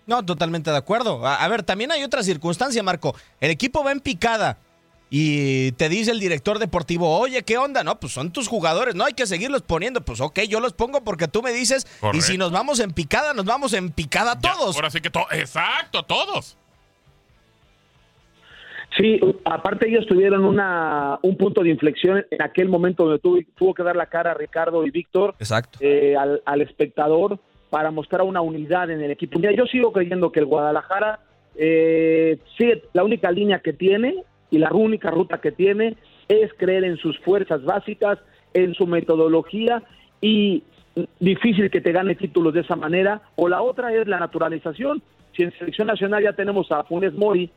No, 0.06 0.24
totalmente 0.24 0.70
de 0.70 0.76
acuerdo. 0.76 1.26
A, 1.26 1.36
a 1.36 1.48
ver, 1.48 1.62
también 1.62 1.92
hay 1.92 2.02
otra 2.02 2.22
circunstancia, 2.22 2.82
Marco. 2.82 3.14
El 3.40 3.50
equipo 3.50 3.84
va 3.84 3.92
en 3.92 4.00
picada 4.00 4.58
y 5.10 5.72
te 5.72 5.88
dice 5.88 6.10
el 6.10 6.18
director 6.20 6.58
deportivo, 6.58 7.18
oye, 7.18 7.42
¿qué 7.42 7.58
onda? 7.58 7.84
No, 7.84 8.00
pues 8.00 8.12
son 8.14 8.32
tus 8.32 8.48
jugadores, 8.48 8.94
no 8.94 9.04
hay 9.04 9.12
que 9.12 9.26
seguirlos 9.26 9.62
poniendo. 9.62 10.00
Pues 10.00 10.20
ok, 10.20 10.40
yo 10.48 10.58
los 10.58 10.72
pongo 10.72 11.04
porque 11.04 11.28
tú 11.28 11.42
me 11.42 11.52
dices, 11.52 11.86
y 12.14 12.20
si 12.22 12.38
nos 12.38 12.50
vamos 12.50 12.80
en 12.80 12.92
picada, 12.92 13.34
nos 13.34 13.44
vamos 13.44 13.74
en 13.74 13.90
picada 13.90 14.38
todos. 14.40 14.74
Ahora 14.74 14.90
sí 14.90 15.00
que 15.00 15.10
to- 15.10 15.26
exacto, 15.32 16.02
todos. 16.04 16.56
Sí, 18.98 19.18
aparte 19.46 19.88
ellos 19.88 20.04
tuvieron 20.06 20.44
una, 20.44 21.18
un 21.22 21.36
punto 21.38 21.62
de 21.62 21.70
inflexión 21.70 22.26
en 22.30 22.42
aquel 22.42 22.68
momento 22.68 23.04
donde 23.04 23.18
tuvo, 23.20 23.38
tuvo 23.56 23.72
que 23.72 23.82
dar 23.82 23.96
la 23.96 24.06
cara 24.06 24.32
a 24.32 24.34
Ricardo 24.34 24.84
y 24.86 24.90
Víctor 24.90 25.34
Exacto. 25.38 25.78
eh, 25.80 26.14
al, 26.14 26.42
al 26.44 26.60
espectador 26.60 27.38
para 27.72 27.90
mostrar 27.90 28.20
una 28.20 28.42
unidad 28.42 28.90
en 28.90 29.00
el 29.00 29.12
equipo. 29.12 29.38
Mira, 29.38 29.50
yo 29.56 29.64
sigo 29.64 29.94
creyendo 29.94 30.30
que 30.30 30.40
el 30.40 30.44
Guadalajara 30.44 31.20
eh, 31.56 32.38
sigue 32.58 32.82
la 32.92 33.02
única 33.02 33.30
línea 33.30 33.60
que 33.60 33.72
tiene 33.72 34.24
y 34.50 34.58
la 34.58 34.70
única 34.74 35.10
ruta 35.10 35.40
que 35.40 35.52
tiene 35.52 35.96
es 36.28 36.52
creer 36.58 36.84
en 36.84 36.98
sus 36.98 37.18
fuerzas 37.20 37.64
básicas, 37.64 38.18
en 38.52 38.74
su 38.74 38.86
metodología 38.86 39.82
y 40.20 40.64
difícil 41.18 41.70
que 41.70 41.80
te 41.80 41.92
gane 41.92 42.14
títulos 42.14 42.52
de 42.52 42.60
esa 42.60 42.76
manera. 42.76 43.22
O 43.36 43.48
la 43.48 43.62
otra 43.62 43.90
es 43.94 44.06
la 44.06 44.18
naturalización. 44.18 45.02
Si 45.34 45.42
en 45.42 45.58
selección 45.58 45.86
nacional 45.86 46.22
ya 46.22 46.34
tenemos 46.34 46.70
a 46.70 46.84
Funes 46.84 47.14
Mori, 47.14 47.50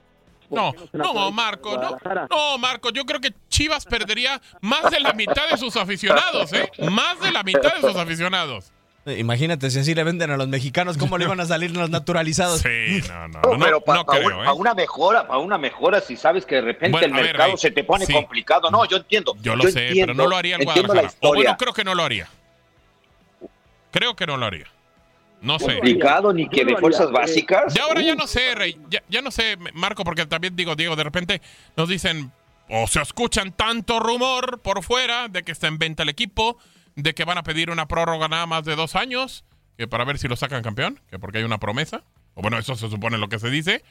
No, 0.49 0.71
no, 0.93 1.29
Marco, 1.33 1.75
no, 1.75 1.97
no, 2.29 2.57
Marco, 2.57 2.89
yo 2.91 3.03
creo 3.03 3.19
que 3.19 3.33
Chivas 3.49 3.83
perdería 3.83 4.41
más 4.61 4.89
de 4.91 5.01
la 5.01 5.11
mitad 5.11 5.49
de 5.51 5.57
sus 5.57 5.75
aficionados, 5.75 6.53
¿eh? 6.53 6.71
Más 6.89 7.19
de 7.19 7.33
la 7.33 7.43
mitad 7.43 7.75
de 7.75 7.81
sus 7.81 7.97
aficionados. 7.97 8.71
Eh, 9.05 9.19
Imagínate, 9.19 9.69
si 9.69 9.79
así 9.79 9.93
le 9.93 10.03
venden 10.03 10.31
a 10.31 10.37
los 10.37 10.47
mexicanos, 10.47 10.97
¿cómo 10.97 11.17
le 11.17 11.25
iban 11.25 11.39
a 11.39 11.45
salir 11.45 11.71
los 11.75 11.89
naturalizados? 11.91 12.61
Sí, 12.61 13.01
no, 13.07 13.27
no, 13.27 13.41
No, 13.57 13.59
pero 13.63 13.81
para 13.81 14.03
creo, 14.03 14.43
¿eh? 14.43 14.51
una 14.55 14.73
mejora, 14.73 15.27
para 15.27 15.39
una 15.39 15.57
mejora, 15.59 16.01
si 16.01 16.15
sabes 16.17 16.45
que 16.45 16.55
de 16.55 16.61
repente 16.61 16.91
Bueno, 16.97 17.07
el 17.07 17.13
ver, 17.23 17.23
mercado 17.33 17.55
se 17.57 17.69
te 17.69 17.83
pone 17.83 18.05
sí. 18.05 18.13
complicado. 18.13 18.71
No, 18.71 18.83
yo 18.85 18.97
entiendo. 18.97 19.35
Yo 19.41 19.55
lo 19.55 19.63
sé, 19.69 19.89
entiendo, 19.89 20.13
pero 20.13 20.23
no 20.23 20.29
lo 20.29 20.35
haría 20.35 20.55
el 20.55 20.63
entiendo 20.63 20.93
la 20.93 21.01
Guadalajara. 21.01 21.19
O 21.21 21.27
bueno, 21.27 21.41
historia. 21.41 21.57
creo 21.57 21.73
que 21.73 21.83
no 21.83 21.93
lo 21.95 22.03
haría. 22.03 22.27
Creo 23.91 24.15
que 24.15 24.25
no 24.25 24.37
lo 24.37 24.45
haría. 24.45 24.65
No 25.41 25.59
sé. 25.59 25.65
Complicado, 25.73 26.33
ni 26.33 26.49
que 26.49 26.65
de 26.65 26.75
fuerzas 26.77 27.11
básicas. 27.11 27.73
Ya 27.75 27.83
ahora 27.83 28.01
ya 28.01 28.15
no 28.15 28.25
sé, 28.25 28.55
Rey. 28.55 28.77
Ya, 28.89 29.03
ya 29.07 29.21
no 29.21 29.29
sé, 29.29 29.57
Marco, 29.73 30.03
porque 30.03 30.25
también 30.25 30.55
digo, 30.55 30.75
Diego, 30.75 30.95
de 30.95 31.03
repente 31.03 31.41
nos 31.77 31.87
dicen 31.87 32.31
o 32.69 32.87
se 32.87 32.99
escuchan 33.01 33.51
tanto 33.51 33.99
rumor 33.99 34.59
por 34.61 34.81
fuera 34.83 35.27
de 35.27 35.43
que 35.43 35.51
está 35.51 35.67
en 35.67 35.77
venta 35.77 36.01
el 36.01 36.09
equipo, 36.09 36.57
de 36.95 37.13
que 37.13 37.25
van 37.25 37.37
a 37.37 37.43
pedir 37.43 37.69
una 37.69 37.87
prórroga 37.87 38.27
nada 38.27 38.45
más 38.45 38.63
de 38.65 38.75
dos 38.75 38.95
años, 38.95 39.43
que 39.77 39.87
para 39.87 40.05
ver 40.05 40.17
si 40.17 40.27
lo 40.27 40.35
sacan 40.35 40.63
campeón, 40.63 40.99
que 41.09 41.19
porque 41.19 41.39
hay 41.39 41.43
una 41.43 41.57
promesa, 41.59 42.03
o 42.33 42.41
bueno, 42.41 42.57
eso 42.57 42.75
se 42.75 42.89
supone 42.89 43.17
lo 43.17 43.27
que 43.29 43.39
se 43.39 43.49
dice, 43.49 43.83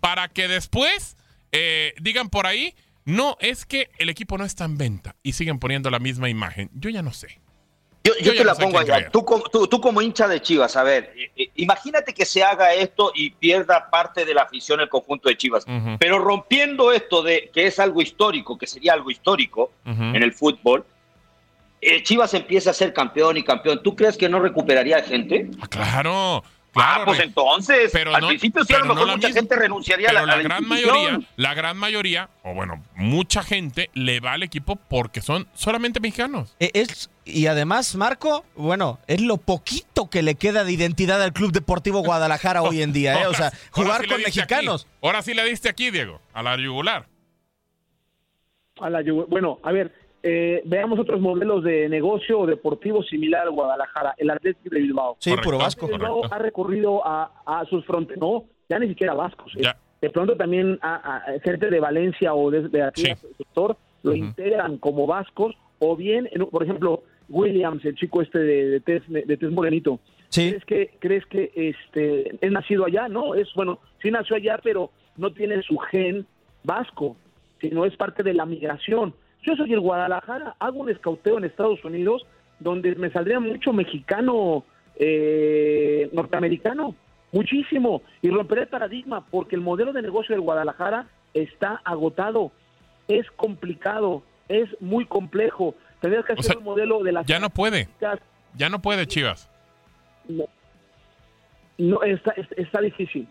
para 0.00 0.28
que 0.28 0.48
después 0.48 1.16
eh, 1.52 1.94
digan 2.00 2.28
por 2.30 2.46
ahí, 2.46 2.74
no, 3.04 3.36
es 3.40 3.66
que 3.66 3.90
el 3.98 4.08
equipo 4.08 4.36
no 4.38 4.44
está 4.44 4.64
en 4.64 4.78
venta 4.78 5.14
y 5.22 5.34
siguen 5.34 5.58
poniendo 5.58 5.90
la 5.90 5.98
misma 5.98 6.28
imagen. 6.28 6.70
Yo 6.74 6.90
ya 6.90 7.02
no 7.02 7.12
sé. 7.12 7.40
Yo, 8.02 8.12
yo 8.20 8.36
te 8.36 8.44
la 8.44 8.54
pongo 8.54 8.78
allá. 8.78 9.10
Tú, 9.10 9.24
como- 9.24 9.42
tú, 9.44 9.66
tú 9.66 9.80
como 9.80 10.00
hincha 10.00 10.28
de 10.28 10.40
Chivas, 10.40 10.76
a 10.76 10.82
ver, 10.84 11.12
imagínate 11.56 12.14
que 12.14 12.24
se 12.24 12.42
haga 12.42 12.72
esto 12.72 13.10
y 13.14 13.30
pierda 13.30 13.90
parte 13.90 14.24
de 14.24 14.32
la 14.32 14.42
afición 14.42 14.80
el 14.80 14.88
conjunto 14.88 15.28
de 15.28 15.36
Chivas. 15.36 15.64
Pero 15.98 16.18
rompiendo 16.18 16.92
esto 16.92 17.22
de 17.22 17.50
que 17.52 17.66
es 17.66 17.78
algo 17.80 18.00
histórico, 18.02 18.56
que 18.58 18.66
sería 18.66 18.92
algo 18.92 19.10
histórico 19.10 19.72
en 19.84 20.22
el 20.22 20.32
fútbol, 20.32 20.84
Chivas 22.02 22.34
empieza 22.34 22.70
a 22.70 22.74
ser 22.74 22.92
campeón 22.92 23.36
y 23.36 23.42
campeón. 23.44 23.80
¿Tú 23.82 23.94
crees 23.96 24.16
que 24.16 24.28
no 24.28 24.40
recuperaría 24.40 25.02
gente? 25.02 25.50
Claro, 25.70 26.42
Ah, 26.78 26.90
claro. 26.98 27.04
pues 27.06 27.18
Rey. 27.18 27.28
entonces, 27.28 27.90
Pero 27.92 28.14
al 28.14 28.20
no- 28.20 28.28
principio 28.28 28.62
sí 28.64 28.74
a 28.74 28.78
lo 28.80 28.84
no 28.86 28.94
mejor 28.94 29.06
la 29.08 29.16
mucha 29.16 29.28
misma- 29.28 29.40
gente 29.40 29.56
renunciaría 29.56 30.08
a 30.08 30.12
Pero 30.12 30.26
la, 30.26 30.32
a 30.32 30.36
la 30.36 30.42
la 30.42 30.48
gran 30.48 30.62
institución. 30.64 30.94
mayoría, 30.96 31.28
la 31.36 31.54
gran 31.54 31.76
mayoría, 31.78 32.28
o 32.42 32.54
bueno, 32.54 32.82
mucha 32.96 33.42
gente 33.42 33.88
le 33.94 34.20
va 34.20 34.32
al 34.32 34.42
equipo 34.42 34.76
porque 34.76 35.20
son 35.22 35.46
solamente 35.54 36.00
mexicanos. 36.00 36.54
Eh, 36.60 36.70
Es, 36.74 37.08
y 37.24 37.46
además, 37.46 37.94
Marco, 37.96 38.44
bueno, 38.56 38.98
es 39.06 39.20
lo 39.22 39.38
poquito 39.38 40.10
que 40.10 40.22
le 40.22 40.34
queda 40.34 40.64
de 40.64 40.72
identidad 40.72 41.22
al 41.22 41.32
Club 41.32 41.52
Deportivo 41.52 42.00
Guadalajara 42.02 42.62
hoy 42.62 42.82
en 42.82 42.92
día, 42.92 43.22
¿eh? 43.22 43.26
O 43.26 43.32
sea, 43.34 43.52
jugar 43.70 44.02
sí 44.02 44.08
con 44.08 44.20
mexicanos. 44.22 44.82
aquí. 44.86 44.96
Ahora 45.02 45.22
sí 45.22 45.32
le 45.34 45.44
diste 45.44 45.68
aquí, 45.70 45.90
Diego, 45.90 46.20
a 46.34 46.42
la 46.42 46.56
yugular. 46.56 47.06
A 48.80 48.90
la 48.90 49.00
Juve- 49.02 49.24
bueno, 49.28 49.58
a 49.62 49.72
ver, 49.72 49.94
eh, 50.22 50.62
veamos 50.64 50.98
otros 50.98 51.20
modelos 51.20 51.62
de 51.64 51.88
negocio 51.88 52.46
deportivo 52.46 53.02
similar 53.02 53.42
al 53.42 53.50
Guadalajara, 53.52 54.14
el 54.18 54.30
Atlético 54.30 54.74
de 54.74 54.80
Bilbao. 54.82 55.16
Sí, 55.20 55.34
puro 55.42 55.58
vasco. 55.58 55.86
Bilbao 55.86 56.22
ha 56.30 56.38
recurrido 56.38 57.06
a, 57.06 57.30
a 57.46 57.64
sus 57.66 57.84
fronteras, 57.84 58.20
no, 58.20 58.44
ya 58.68 58.78
ni 58.78 58.88
siquiera 58.88 59.14
vascos. 59.14 59.52
eh. 59.56 59.62
De 60.00 60.10
pronto 60.10 60.36
también 60.36 60.78
a, 60.82 60.94
a- 60.96 61.16
a 61.36 61.40
gente 61.40 61.70
de 61.70 61.80
Valencia 61.80 62.34
o 62.34 62.50
de, 62.50 62.68
de 62.68 62.82
aquí 62.82 63.02
Sí. 63.02 63.12
sector 63.38 63.76
lo 64.02 64.14
integran 64.14 64.78
como 64.78 65.06
vascos 65.06 65.54
o 65.78 65.96
bien, 65.96 66.28
en 66.32 66.46
por 66.46 66.62
ejemplo, 66.62 67.02
Williams, 67.28 67.84
el 67.84 67.94
chico 67.96 68.22
este 68.22 68.38
de, 68.38 68.66
de, 68.68 68.80
tez, 68.80 69.02
de 69.08 69.36
tez 69.36 69.50
morenito. 69.50 69.98
Sí. 70.28 70.50
¿Crees 70.50 70.64
que, 70.64 70.90
crees 70.98 71.26
que 71.26 71.50
este, 71.54 72.36
es 72.44 72.52
nacido 72.52 72.84
allá? 72.84 73.08
No, 73.08 73.34
es 73.34 73.48
bueno, 73.54 73.78
sí 74.02 74.10
nació 74.10 74.36
allá, 74.36 74.58
pero 74.62 74.90
no 75.16 75.32
tiene 75.32 75.62
su 75.62 75.76
gen 75.78 76.26
vasco, 76.62 77.16
sino 77.60 77.84
es 77.84 77.96
parte 77.96 78.22
de 78.22 78.34
la 78.34 78.44
migración. 78.46 79.14
Yo 79.46 79.54
soy 79.56 79.72
el 79.72 79.80
Guadalajara, 79.80 80.56
hago 80.58 80.80
un 80.80 80.90
escauteo 80.90 81.38
en 81.38 81.44
Estados 81.44 81.82
Unidos 81.84 82.26
donde 82.58 82.94
me 82.96 83.10
saldría 83.10 83.38
mucho 83.38 83.72
mexicano 83.72 84.64
eh, 84.96 86.10
norteamericano, 86.12 86.94
muchísimo, 87.32 88.02
y 88.22 88.30
romperé 88.30 88.62
el 88.62 88.68
paradigma 88.68 89.24
porque 89.30 89.54
el 89.54 89.60
modelo 89.62 89.92
de 89.92 90.02
negocio 90.02 90.34
del 90.34 90.40
Guadalajara 90.42 91.06
está 91.32 91.80
agotado, 91.84 92.50
es 93.08 93.30
complicado, 93.32 94.22
es 94.48 94.68
muy 94.80 95.04
complejo. 95.04 95.74
Tendrías 96.00 96.24
que 96.24 96.32
hacer 96.32 96.44
sea, 96.44 96.58
un 96.58 96.64
modelo 96.64 97.02
de 97.04 97.12
las 97.12 97.26
Ya 97.26 97.38
no 97.38 97.50
puede, 97.50 97.88
ya 98.56 98.68
no 98.68 98.80
puede 98.80 99.06
Chivas. 99.06 99.48
no, 100.28 100.44
no, 101.78 102.02
está, 102.02 102.32
es- 102.32 102.52
está 102.58 102.80
difícil. 102.80 103.28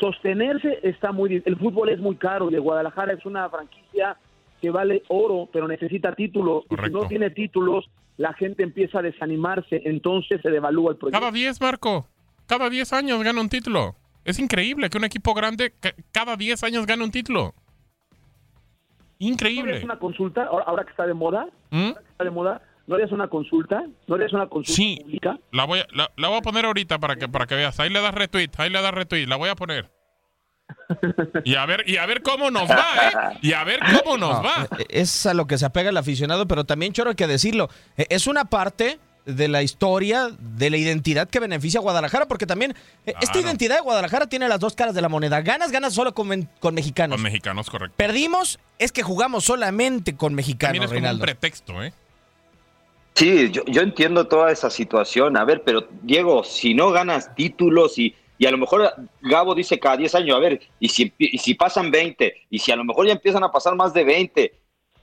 Sostenerse 0.00 0.78
está 0.84 1.10
muy 1.12 1.28
difícil. 1.28 1.52
El 1.52 1.58
fútbol 1.58 1.88
es 1.88 1.98
muy 1.98 2.14
caro 2.16 2.50
y 2.50 2.54
el 2.54 2.60
Guadalajara 2.60 3.12
es 3.12 3.26
una 3.26 3.48
franquicia 3.50 4.16
que 4.60 4.70
vale 4.70 5.02
oro, 5.08 5.48
pero 5.52 5.66
necesita 5.68 6.14
títulos. 6.14 6.64
Y 6.70 6.76
si 6.84 6.90
no 6.92 7.06
tiene 7.06 7.30
títulos, 7.30 7.88
la 8.16 8.32
gente 8.34 8.62
empieza 8.62 8.98
a 8.98 9.02
desanimarse, 9.02 9.80
entonces 9.84 10.40
se 10.42 10.50
devalúa 10.50 10.92
el 10.92 10.96
proyecto. 10.98 11.18
Cada 11.20 11.32
10, 11.32 11.60
Marco. 11.60 12.06
Cada 12.46 12.68
10 12.70 12.92
años 12.92 13.22
gana 13.22 13.40
un 13.40 13.48
título. 13.48 13.94
Es 14.24 14.38
increíble 14.38 14.90
que 14.90 14.98
un 14.98 15.04
equipo 15.04 15.34
grande 15.34 15.72
ca- 15.78 15.94
cada 16.12 16.36
10 16.36 16.62
años 16.64 16.86
gane 16.86 17.04
un 17.04 17.10
título. 17.10 17.54
¿No 19.20 19.26
Increíble. 19.26 19.70
harías 19.72 19.84
una 19.84 19.98
consulta, 19.98 20.44
ahora, 20.44 20.64
ahora 20.66 20.84
que 20.84 20.90
está 20.90 21.06
de 21.06 21.14
moda? 21.14 21.46
¿Mm? 21.70 21.76
ahora 21.88 22.00
que 22.02 22.08
está 22.10 22.24
de 22.24 22.30
moda, 22.30 22.62
¿no 22.86 22.94
harías 22.94 23.10
una 23.12 23.28
consulta? 23.28 23.84
¿No 24.06 24.14
harías 24.14 24.32
una 24.32 24.46
consulta 24.48 24.76
Sí. 24.76 24.98
pública? 25.02 25.38
La 25.52 25.64
voy, 25.64 25.80
a, 25.80 25.86
la, 25.92 26.10
la 26.16 26.28
voy 26.28 26.38
a 26.38 26.42
poner 26.42 26.64
ahorita 26.66 26.98
para 26.98 27.16
que, 27.16 27.28
para 27.28 27.46
que 27.46 27.54
veas. 27.56 27.78
Ahí 27.80 27.90
le 27.90 28.00
das 28.00 28.14
retweet, 28.14 28.50
ahí 28.58 28.70
le 28.70 28.80
das 28.80 28.94
retweet. 28.94 29.26
La 29.26 29.36
voy 29.36 29.48
a 29.48 29.56
poner. 29.56 29.90
Y 31.44 31.54
a 31.54 31.66
ver, 31.66 31.84
y 31.88 31.96
a 31.96 32.06
ver 32.06 32.22
cómo 32.22 32.50
nos 32.50 32.68
va, 32.68 33.32
¿eh? 33.32 33.38
Y 33.42 33.52
a 33.52 33.64
ver 33.64 33.80
cómo 34.02 34.16
nos 34.16 34.42
No, 34.42 34.42
va. 34.42 34.68
eh, 34.78 34.86
Es 34.88 35.26
a 35.26 35.34
lo 35.34 35.46
que 35.46 35.58
se 35.58 35.66
apega 35.66 35.90
el 35.90 35.96
aficionado, 35.96 36.46
pero 36.46 36.64
también, 36.64 36.92
Choro, 36.92 37.10
hay 37.10 37.16
que 37.16 37.26
decirlo. 37.26 37.68
eh, 37.96 38.06
Es 38.10 38.26
una 38.26 38.46
parte 38.46 38.98
de 39.26 39.48
la 39.48 39.62
historia, 39.62 40.30
de 40.38 40.70
la 40.70 40.78
identidad 40.78 41.28
que 41.28 41.38
beneficia 41.40 41.80
a 41.80 41.82
Guadalajara, 41.82 42.26
porque 42.26 42.46
también 42.46 42.74
eh, 43.04 43.12
esta 43.20 43.38
identidad 43.38 43.76
de 43.76 43.82
Guadalajara 43.82 44.26
tiene 44.26 44.48
las 44.48 44.58
dos 44.60 44.74
caras 44.74 44.94
de 44.94 45.02
la 45.02 45.10
moneda. 45.10 45.42
Ganas, 45.42 45.70
ganas 45.70 45.92
solo 45.92 46.14
con, 46.14 46.48
con 46.60 46.74
mexicanos. 46.74 47.16
Con 47.16 47.22
mexicanos, 47.22 47.68
correcto. 47.68 47.94
Perdimos, 47.98 48.58
es 48.78 48.90
que 48.90 49.02
jugamos 49.02 49.44
solamente 49.44 50.12
con 50.16 50.30
También 50.30 50.36
mexicanos, 50.36 50.92
es 50.92 50.98
como 50.98 51.10
un 51.10 51.18
pretexto, 51.18 51.82
¿eh? 51.82 51.92
Sí, 53.14 53.50
yo, 53.50 53.62
yo 53.66 53.82
entiendo 53.82 54.28
toda 54.28 54.52
esa 54.52 54.70
situación. 54.70 55.36
A 55.36 55.44
ver, 55.44 55.62
pero 55.64 55.88
Diego, 56.02 56.44
si 56.44 56.72
no 56.72 56.90
ganas 56.92 57.34
títulos 57.34 57.98
y, 57.98 58.14
y 58.38 58.46
a 58.46 58.50
lo 58.50 58.58
mejor 58.58 58.94
Gabo 59.20 59.54
dice 59.54 59.78
cada 59.78 59.96
10 59.96 60.14
años, 60.14 60.36
a 60.36 60.40
ver, 60.40 60.60
y 60.80 60.88
si, 60.88 61.12
y 61.18 61.38
si 61.38 61.54
pasan 61.54 61.90
20, 61.90 62.46
y 62.50 62.58
si 62.58 62.70
a 62.72 62.76
lo 62.76 62.84
mejor 62.84 63.06
ya 63.06 63.12
empiezan 63.12 63.42
a 63.44 63.50
pasar 63.50 63.74
más 63.74 63.92
de 63.92 64.04
20, 64.04 64.52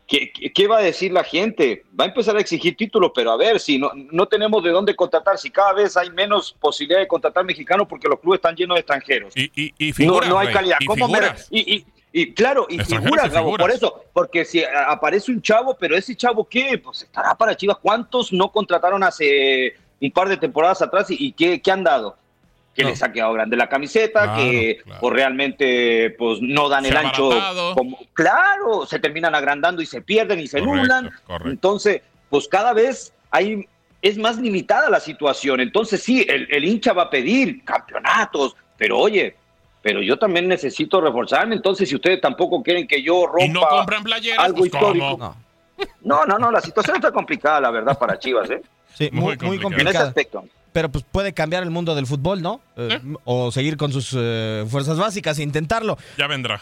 ¿qué, 0.08 0.32
qué, 0.32 0.54
qué 0.54 0.68
va 0.68 0.78
a 0.78 0.82
decir 0.82 1.12
la 1.12 1.24
gente? 1.24 1.84
Va 2.00 2.06
a 2.06 2.08
empezar 2.08 2.38
a 2.38 2.40
exigir 2.40 2.78
títulos, 2.78 3.12
pero 3.14 3.32
a 3.32 3.38
ver, 3.38 3.60
si 3.60 3.78
no, 3.78 3.92
no 3.94 4.26
tenemos 4.28 4.64
de 4.64 4.70
dónde 4.72 4.96
contratar, 4.96 5.38
si 5.38 5.50
cada 5.52 5.74
vez 5.74 5.98
hay 5.98 6.10
menos 6.12 6.56
posibilidad 6.60 7.00
de 7.00 7.08
contratar 7.08 7.44
mexicanos 7.44 7.88
porque 7.90 8.08
los 8.08 8.20
clubes 8.20 8.38
están 8.38 8.56
llenos 8.56 8.76
de 8.76 8.80
extranjeros. 8.82 9.36
Y, 9.36 9.52
y, 9.56 9.74
y 9.78 9.90
no, 9.90 9.94
figuras, 9.96 10.30
no 10.30 10.40
hay 10.40 10.48
calidad. 10.54 10.78
y 10.80 10.86
¿Cómo 10.86 11.08
figuras. 11.08 11.48
y, 11.52 11.76
y- 11.76 11.86
y 12.18 12.34
claro, 12.34 12.66
y 12.70 12.80
figuras, 12.80 13.30
Gabo, 13.30 13.58
por 13.58 13.72
eso, 13.72 14.06
porque 14.14 14.46
si 14.46 14.64
aparece 14.64 15.34
un 15.34 15.42
chavo, 15.42 15.76
pero 15.78 15.98
ese 15.98 16.16
chavo, 16.16 16.48
¿qué? 16.48 16.78
Pues 16.82 17.02
estará 17.02 17.36
para 17.36 17.58
Chivas. 17.58 17.78
¿Cuántos 17.82 18.32
no 18.32 18.54
contrataron 18.54 19.04
hace 19.04 19.76
un 20.00 20.12
par 20.12 20.30
de 20.30 20.38
temporadas 20.38 20.82
atrás 20.82 21.12
y, 21.12 21.18
y 21.20 21.32
qué, 21.34 21.62
qué 21.62 21.72
han 21.72 21.84
dado? 21.84 22.16
Que 22.76 22.84
les 22.84 23.02
ha 23.02 23.12
quedado 23.12 23.32
grande 23.34 23.56
la 23.56 23.70
camiseta, 23.70 24.24
Claro, 24.24 24.42
que 24.42 24.80
pues 25.00 25.14
realmente 25.14 26.10
pues 26.18 26.40
no 26.42 26.68
dan 26.68 26.84
Se 26.84 26.90
el 26.90 26.98
ancho. 26.98 27.30
Como, 27.74 27.98
claro, 28.14 28.86
se 28.86 29.00
terminan 29.00 29.34
agrandando 29.34 29.82
y 29.82 29.86
se 29.86 30.02
pierden 30.02 30.40
y 30.42 30.48
se 30.48 30.60
Correcto, 30.60 30.82
nublan. 30.82 31.12
correcto. 31.26 31.50
Entonces, 31.50 32.02
pues 32.30 32.48
cada 32.50 32.74
vez 32.74 33.14
hay, 33.32 33.66
es 34.02 34.18
más 34.18 34.38
limitada 34.38 34.90
la 34.90 35.00
situación. 35.00 35.62
Entonces 35.62 36.04
sí, 36.04 36.26
el, 36.28 36.48
el 36.52 36.66
hincha 36.66 36.92
va 36.92 37.04
a 37.04 37.10
pedir 37.10 37.64
campeonatos, 37.64 38.56
pero 38.78 39.00
oye, 39.00 39.36
pero 39.82 40.02
yo 40.02 40.18
también 40.18 40.48
necesito 40.48 41.00
reforzarme. 41.00 41.56
Entonces, 41.56 41.88
si 41.88 41.96
ustedes 41.96 42.20
tampoco 42.20 42.62
quieren 42.64 42.88
que 42.88 43.02
yo 43.04 43.28
rompa 43.28 43.46
Y 43.46 43.50
no 43.50 43.62
compran 43.68 44.04
playeras, 44.04 44.44
algo 44.44 44.58
pues, 44.58 44.74
histórico. 44.74 45.18
¿cómo? 45.18 45.36
No, 46.02 46.26
no, 46.26 46.40
no, 46.40 46.52
la 46.52 46.60
situación 46.60 46.96
está 46.98 47.12
complicada, 47.12 47.62
la 47.62 47.70
verdad, 47.72 47.98
para 47.98 48.18
Chivas, 48.18 48.50
¿eh? 48.50 48.62
Sí, 48.94 49.10
muy, 49.12 49.38
muy 49.38 49.58
En 49.58 49.88
ese 49.88 49.98
aspecto. 49.98 50.44
Pero 50.76 50.92
pues 50.92 51.06
puede 51.10 51.32
cambiar 51.32 51.64
el 51.64 51.72
mundo 51.72 51.96
del 51.96 52.06
fútbol, 52.06 52.42
¿no? 52.42 52.60
Eh, 52.76 53.00
O 53.24 53.50
seguir 53.50 53.78
con 53.78 53.94
sus 53.94 54.14
eh, 54.14 54.66
fuerzas 54.68 54.98
básicas 54.98 55.40
e 55.40 55.44
intentarlo. 55.44 55.98
Ya 56.18 56.28
vendrá. 56.28 56.62